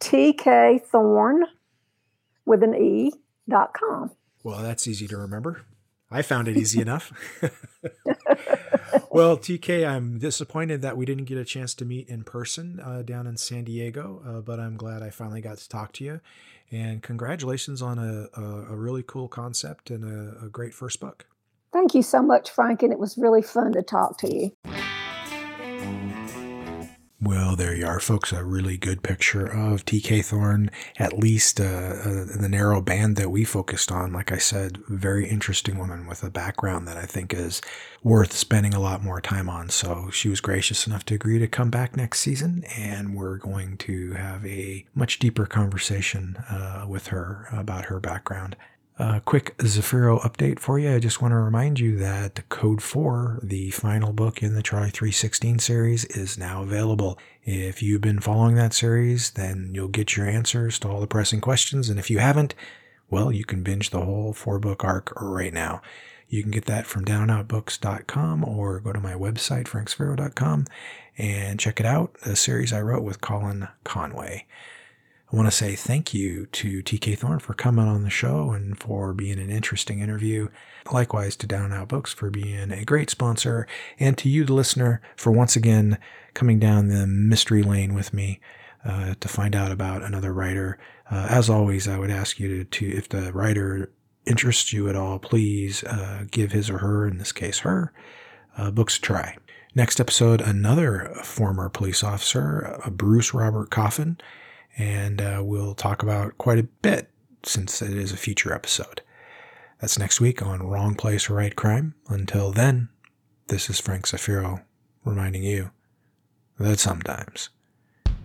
TK 0.00 0.80
Thorn 0.86 1.44
with 2.46 2.62
an 2.62 2.74
E 2.74 3.12
com. 3.50 4.10
Well, 4.42 4.62
that's 4.62 4.86
easy 4.86 5.06
to 5.08 5.16
remember. 5.16 5.62
I 6.10 6.22
found 6.22 6.48
it 6.48 6.56
easy 6.56 6.80
enough. 6.80 7.12
well, 9.10 9.36
TK, 9.36 9.86
I'm 9.86 10.18
disappointed 10.18 10.80
that 10.80 10.96
we 10.96 11.04
didn't 11.04 11.24
get 11.24 11.36
a 11.36 11.44
chance 11.44 11.74
to 11.74 11.84
meet 11.84 12.08
in 12.08 12.24
person 12.24 12.80
uh, 12.82 13.02
down 13.02 13.26
in 13.26 13.36
San 13.36 13.64
Diego, 13.64 14.22
uh, 14.26 14.40
but 14.40 14.58
I'm 14.58 14.76
glad 14.76 15.02
I 15.02 15.10
finally 15.10 15.42
got 15.42 15.58
to 15.58 15.68
talk 15.68 15.92
to 15.94 16.04
you. 16.04 16.20
And 16.70 17.02
congratulations 17.02 17.82
on 17.82 17.98
a, 17.98 18.28
a, 18.40 18.72
a 18.72 18.76
really 18.76 19.02
cool 19.02 19.28
concept 19.28 19.90
and 19.90 20.04
a, 20.04 20.46
a 20.46 20.48
great 20.48 20.72
first 20.72 21.00
book. 21.00 21.26
Thank 21.72 21.94
you 21.94 22.02
so 22.02 22.22
much, 22.22 22.50
Frank, 22.50 22.82
and 22.82 22.92
it 22.92 22.98
was 22.98 23.18
really 23.18 23.42
fun 23.42 23.72
to 23.72 23.82
talk 23.82 24.18
to 24.18 24.34
you. 24.34 24.52
Well, 27.20 27.56
there 27.56 27.74
you 27.74 27.84
are, 27.84 27.98
folks. 27.98 28.32
A 28.32 28.44
really 28.44 28.76
good 28.76 29.02
picture 29.02 29.44
of 29.44 29.84
TK 29.84 30.24
Thorne, 30.24 30.70
at 31.00 31.18
least 31.18 31.60
uh, 31.60 31.64
uh, 31.64 32.24
the 32.32 32.48
narrow 32.48 32.80
band 32.80 33.16
that 33.16 33.32
we 33.32 33.42
focused 33.42 33.90
on. 33.90 34.12
Like 34.12 34.30
I 34.30 34.38
said, 34.38 34.78
very 34.86 35.28
interesting 35.28 35.78
woman 35.78 36.06
with 36.06 36.22
a 36.22 36.30
background 36.30 36.86
that 36.86 36.96
I 36.96 37.06
think 37.06 37.34
is 37.34 37.60
worth 38.04 38.32
spending 38.32 38.72
a 38.72 38.78
lot 38.78 39.02
more 39.02 39.20
time 39.20 39.48
on. 39.48 39.68
So 39.68 40.10
she 40.10 40.28
was 40.28 40.40
gracious 40.40 40.86
enough 40.86 41.04
to 41.06 41.16
agree 41.16 41.40
to 41.40 41.48
come 41.48 41.70
back 41.70 41.96
next 41.96 42.20
season, 42.20 42.62
and 42.76 43.16
we're 43.16 43.38
going 43.38 43.78
to 43.78 44.12
have 44.12 44.46
a 44.46 44.86
much 44.94 45.18
deeper 45.18 45.44
conversation 45.44 46.36
uh, 46.48 46.84
with 46.88 47.08
her 47.08 47.48
about 47.50 47.86
her 47.86 47.98
background. 47.98 48.54
A 49.00 49.20
quick 49.20 49.56
Zafiro 49.58 50.20
update 50.22 50.58
for 50.58 50.76
you. 50.76 50.92
I 50.92 50.98
just 50.98 51.22
want 51.22 51.30
to 51.30 51.36
remind 51.36 51.78
you 51.78 51.96
that 51.98 52.48
Code 52.48 52.82
4, 52.82 53.38
the 53.44 53.70
final 53.70 54.12
book 54.12 54.42
in 54.42 54.56
the 54.56 54.62
Charlie 54.62 54.90
316 54.90 55.60
series, 55.60 56.04
is 56.06 56.36
now 56.36 56.62
available. 56.62 57.16
If 57.44 57.80
you've 57.80 58.00
been 58.00 58.18
following 58.18 58.56
that 58.56 58.74
series, 58.74 59.30
then 59.30 59.70
you'll 59.72 59.86
get 59.86 60.16
your 60.16 60.26
answers 60.26 60.80
to 60.80 60.88
all 60.88 61.00
the 61.00 61.06
pressing 61.06 61.40
questions. 61.40 61.88
And 61.88 62.00
if 62.00 62.10
you 62.10 62.18
haven't, 62.18 62.56
well, 63.08 63.30
you 63.30 63.44
can 63.44 63.62
binge 63.62 63.90
the 63.90 64.04
whole 64.04 64.32
four 64.32 64.58
book 64.58 64.82
arc 64.82 65.12
right 65.20 65.54
now. 65.54 65.80
You 66.28 66.42
can 66.42 66.50
get 66.50 66.64
that 66.64 66.84
from 66.84 67.04
downoutbooks.com 67.04 68.44
or 68.44 68.80
go 68.80 68.92
to 68.92 69.00
my 69.00 69.14
website, 69.14 69.68
frankzafiro.com, 69.68 70.66
and 71.16 71.60
check 71.60 71.78
it 71.78 71.86
out. 71.86 72.14
The 72.24 72.34
series 72.34 72.72
I 72.72 72.80
wrote 72.80 73.04
with 73.04 73.20
Colin 73.20 73.68
Conway. 73.84 74.46
I 75.30 75.36
want 75.36 75.46
to 75.46 75.54
say 75.54 75.76
thank 75.76 76.14
you 76.14 76.46
to 76.46 76.82
TK 76.82 77.18
Thorne 77.18 77.38
for 77.38 77.52
coming 77.52 77.86
on 77.86 78.02
the 78.02 78.08
show 78.08 78.52
and 78.52 78.78
for 78.78 79.12
being 79.12 79.38
an 79.38 79.50
interesting 79.50 80.00
interview. 80.00 80.48
Likewise 80.90 81.36
to 81.36 81.46
Down 81.46 81.66
and 81.66 81.74
Out 81.74 81.88
Books 81.88 82.14
for 82.14 82.30
being 82.30 82.72
a 82.72 82.84
great 82.86 83.10
sponsor, 83.10 83.66
and 83.98 84.16
to 84.16 84.28
you, 84.30 84.46
the 84.46 84.54
listener, 84.54 85.02
for 85.16 85.30
once 85.30 85.54
again 85.54 85.98
coming 86.32 86.58
down 86.58 86.88
the 86.88 87.06
mystery 87.06 87.62
lane 87.62 87.92
with 87.92 88.14
me 88.14 88.40
uh, 88.86 89.16
to 89.20 89.28
find 89.28 89.54
out 89.54 89.70
about 89.70 90.02
another 90.02 90.32
writer. 90.32 90.78
Uh, 91.10 91.26
as 91.28 91.50
always, 91.50 91.86
I 91.86 91.98
would 91.98 92.10
ask 92.10 92.40
you 92.40 92.48
to, 92.48 92.64
to, 92.64 92.96
if 92.96 93.10
the 93.10 93.30
writer 93.34 93.92
interests 94.24 94.72
you 94.72 94.88
at 94.88 94.96
all, 94.96 95.18
please 95.18 95.84
uh, 95.84 96.24
give 96.30 96.52
his 96.52 96.70
or 96.70 96.78
her, 96.78 97.06
in 97.06 97.18
this 97.18 97.32
case 97.32 97.58
her, 97.58 97.92
uh, 98.56 98.70
books 98.70 98.96
a 98.96 99.02
try. 99.02 99.36
Next 99.74 100.00
episode, 100.00 100.40
another 100.40 101.12
former 101.22 101.68
police 101.68 102.02
officer, 102.02 102.80
uh, 102.82 102.88
Bruce 102.88 103.34
Robert 103.34 103.68
Coffin 103.68 104.16
and 104.78 105.20
uh, 105.20 105.42
we'll 105.44 105.74
talk 105.74 106.02
about 106.02 106.38
quite 106.38 106.58
a 106.58 106.68
bit 106.82 107.10
since 107.42 107.82
it 107.82 107.90
is 107.90 108.12
a 108.12 108.16
future 108.16 108.54
episode. 108.54 109.02
That's 109.80 109.98
next 109.98 110.20
week 110.20 110.40
on 110.42 110.62
Wrong 110.62 110.94
Place, 110.94 111.28
Right 111.28 111.54
Crime. 111.54 111.94
Until 112.08 112.52
then, 112.52 112.88
this 113.48 113.68
is 113.68 113.80
Frank 113.80 114.06
Zafiro 114.06 114.62
reminding 115.04 115.42
you 115.42 115.70
that 116.58 116.78
sometimes 116.78 117.50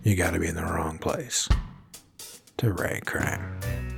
you 0.02 0.16
gotta 0.16 0.38
be 0.38 0.48
in 0.48 0.56
the 0.56 0.62
wrong 0.62 0.98
place 0.98 1.48
to 2.56 2.72
right 2.72 3.04
crime. 3.04 3.93